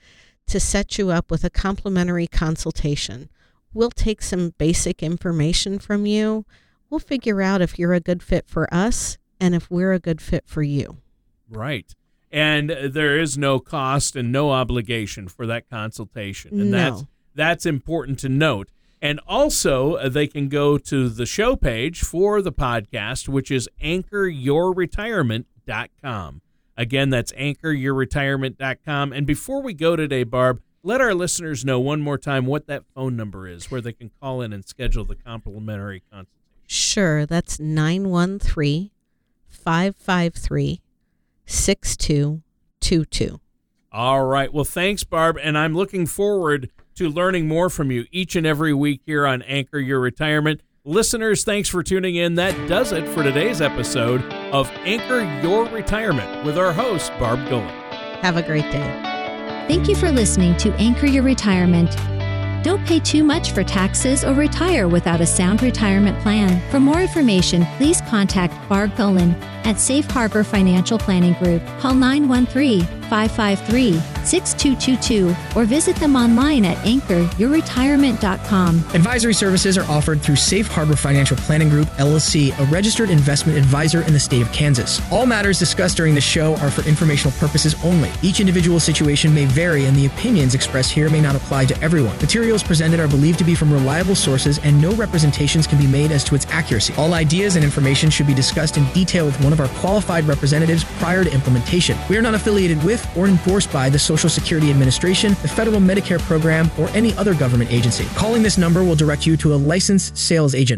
to 0.48 0.60
set 0.60 0.98
you 0.98 1.10
up 1.10 1.30
with 1.30 1.44
a 1.44 1.50
complimentary 1.50 2.28
consultation. 2.28 3.30
We'll 3.74 3.92
take 3.92 4.22
some 4.22 4.54
basic 4.58 5.04
information 5.04 5.78
from 5.78 6.06
you. 6.06 6.46
We'll 6.94 7.00
figure 7.00 7.42
out 7.42 7.64
if 7.64 7.80
you're 7.80 7.96
a 7.96 8.00
good 8.00 8.22
fit 8.22 8.48
for 8.48 8.72
us 8.72 9.18
and 9.40 9.56
if 9.56 9.72
we're 9.72 9.94
a 9.94 10.00
good 10.00 10.22
fit 10.22 10.44
for 10.46 10.62
you. 10.62 10.98
Right. 11.50 11.92
And 12.32 12.70
there 12.70 13.20
is 13.20 13.36
no 13.36 13.60
cost 13.60 14.16
and 14.16 14.32
no 14.32 14.52
obligation 14.52 15.28
for 15.28 15.48
that 15.48 15.68
consultation. 15.68 16.62
And 16.62 16.70
No. 16.70 16.78
that's 16.78 17.04
that's 17.34 17.66
important 17.66 18.20
to 18.20 18.30
note. 18.30 18.70
And 19.02 19.20
also, 19.28 19.96
uh, 19.96 20.08
they 20.08 20.28
can 20.28 20.50
go 20.50 20.78
to 20.78 21.10
the 21.10 21.26
show 21.26 21.56
page 21.56 22.02
for 22.02 22.44
the 22.44 22.52
podcast, 22.54 23.28
which 23.28 23.50
is 23.50 23.68
anchoryourretirement.com. 23.84 26.42
Again, 26.78 27.10
that's 27.10 27.32
anchoryourretirement.com. 27.32 29.14
And 29.14 29.26
before 29.26 29.64
we 29.64 29.74
go 29.74 29.96
today, 29.96 30.24
Barb, 30.24 30.62
let 30.84 31.02
our 31.02 31.16
listeners 31.16 31.66
know 31.66 31.80
one 31.80 32.02
more 32.02 32.20
time 32.20 32.46
what 32.46 32.68
that 32.68 32.84
phone 32.94 33.16
number 33.16 33.48
is 33.48 33.72
where 33.72 33.82
they 33.82 33.94
can 33.94 34.12
call 34.22 34.42
in 34.42 34.54
and 34.54 34.64
schedule 34.64 35.06
the 35.06 35.16
complimentary 35.16 36.04
consultation. 36.12 36.43
Sure, 36.68 37.26
that's 37.26 37.60
913 37.60 38.90
553 39.50 40.82
6222. 41.46 43.40
All 43.92 44.26
right. 44.26 44.52
Well, 44.52 44.64
thanks, 44.64 45.04
Barb. 45.04 45.38
And 45.42 45.58
I'm 45.58 45.76
looking 45.76 46.06
forward 46.08 46.72
to 46.96 47.10
learning 47.10 47.48
more 47.48 47.70
from 47.70 47.92
you 47.92 48.06
each 48.12 48.36
and 48.36 48.46
every 48.46 48.74
week 48.74 49.02
here 49.06 49.28
on 49.28 49.42
Anchor 49.44 49.80
Your 49.80 50.00
Retirement. 50.00 50.62
Listeners, 50.84 51.44
thanks 51.44 51.70
for 51.70 51.82
tuning 51.84 52.16
in. 52.16 52.36
That 52.36 52.68
does 52.68 52.92
it 52.92 53.08
for 53.08 53.24
today's 53.24 53.62
episode 53.62 54.22
of 54.52 54.70
Anchor 54.84 55.22
Your 55.42 55.66
Retirement 55.70 56.46
with 56.46 56.58
our 56.58 56.74
host, 56.74 57.12
Barb 57.20 57.48
Gullen. 57.50 57.68
Have 58.22 58.36
a 58.36 58.44
great 58.44 58.70
day. 58.72 59.00
Thank 59.68 59.88
you 59.88 59.96
for 59.96 60.12
listening 60.12 60.58
to 60.58 60.74
Anchor 60.74 61.06
Your 61.06 61.24
Retirement. 61.24 61.96
Don't 62.64 62.86
pay 62.86 63.00
too 63.00 63.24
much 63.26 63.52
for 63.52 63.64
taxes 63.64 64.24
or 64.24 64.34
retire 64.34 64.88
without 64.88 65.20
a 65.20 65.26
sound 65.26 65.62
retirement 65.62 66.18
plan. 66.22 66.62
For 66.72 66.80
more 66.80 67.02
information, 67.02 67.66
please 67.78 68.00
contact 68.02 68.54
Barb 68.70 68.96
Gullen 68.96 69.36
at 69.66 69.80
Safe 69.80 70.06
Harbor 70.06 70.44
Financial 70.44 70.98
Planning 70.98 71.34
Group. 71.34 71.62
Call 71.80 71.96
913 71.96 73.04
553 73.04 74.00
6222 74.26 75.36
or 75.56 75.66
visit 75.66 75.96
them 75.98 76.16
online 76.16 76.66
at 76.66 76.78
anchoryourretirement.com. 76.78 78.78
Advisory 78.94 79.34
services 79.34 79.78
are 79.78 79.84
offered 79.92 80.22
through 80.22 80.38
Safe 80.38 80.68
Harbor 80.68 80.96
Financial 80.96 81.36
Planning 81.38 81.70
Group, 81.70 81.88
LLC, 81.98 82.58
a 82.60 82.66
registered 82.72 83.10
investment 83.10 83.58
advisor 83.58 84.02
in 84.04 84.14
the 84.14 84.20
state 84.20 84.42
of 84.42 84.52
Kansas. 84.52 85.02
All 85.12 85.26
matters 85.26 85.60
discussed 85.60 85.98
during 85.98 86.16
the 86.16 86.22
show 86.22 86.56
are 86.58 86.72
for 86.72 86.88
informational 86.88 87.38
purposes 87.38 87.76
only. 87.84 88.10
Each 88.22 88.40
individual 88.40 88.80
situation 88.80 89.34
may 89.34 89.46
vary, 89.46 89.86
and 89.86 89.96
the 89.96 90.06
opinions 90.06 90.56
expressed 90.56 90.92
here 90.92 91.10
may 91.10 91.22
not 91.22 91.36
apply 91.36 91.66
to 91.66 91.82
everyone. 91.82 92.16
Materials 92.18 92.64
presented 92.64 93.00
are 93.00 93.08
believed 93.08 93.40
to 93.40 93.46
be 93.46 93.56
from 93.56 93.72
reliable 93.72 94.16
sources, 94.16 94.60
and 94.60 94.82
no 94.82 94.94
representations 94.94 95.68
can 95.68 95.78
be 95.78 95.88
made 95.88 96.12
as 96.12 96.24
to 96.24 96.36
its 96.36 96.46
accuracy. 96.48 96.94
All 96.98 97.14
ideas 97.14 97.56
and 97.56 97.66
information 97.66 98.10
should 98.10 98.28
be 98.28 98.34
discussed 98.34 98.78
in 98.78 98.86
detail 98.94 99.26
with 99.26 99.40
one 99.54 99.60
of 99.60 99.72
our 99.72 99.80
qualified 99.80 100.24
representatives 100.26 100.84
prior 100.98 101.24
to 101.24 101.32
implementation. 101.32 101.98
We 102.10 102.18
are 102.18 102.22
not 102.22 102.34
affiliated 102.34 102.84
with 102.84 103.06
or 103.16 103.28
endorsed 103.28 103.72
by 103.72 103.90
the 103.90 104.00
Social 104.00 104.30
Security 104.30 104.72
Administration, 104.72 105.36
the 105.42 105.48
Federal 105.48 105.80
Medicare 105.80 106.20
Program, 106.20 106.72
or 106.80 106.90
any 106.90 107.14
other 107.16 107.36
government 107.36 107.72
agency. 107.72 108.06
Calling 108.16 108.42
this 108.42 108.58
number 108.58 108.84
will 108.84 108.96
direct 108.96 109.28
you 109.28 109.38
to 109.38 109.54
a 109.54 109.56
licensed 109.56 110.18
sales 110.18 110.56
agent. 110.56 110.72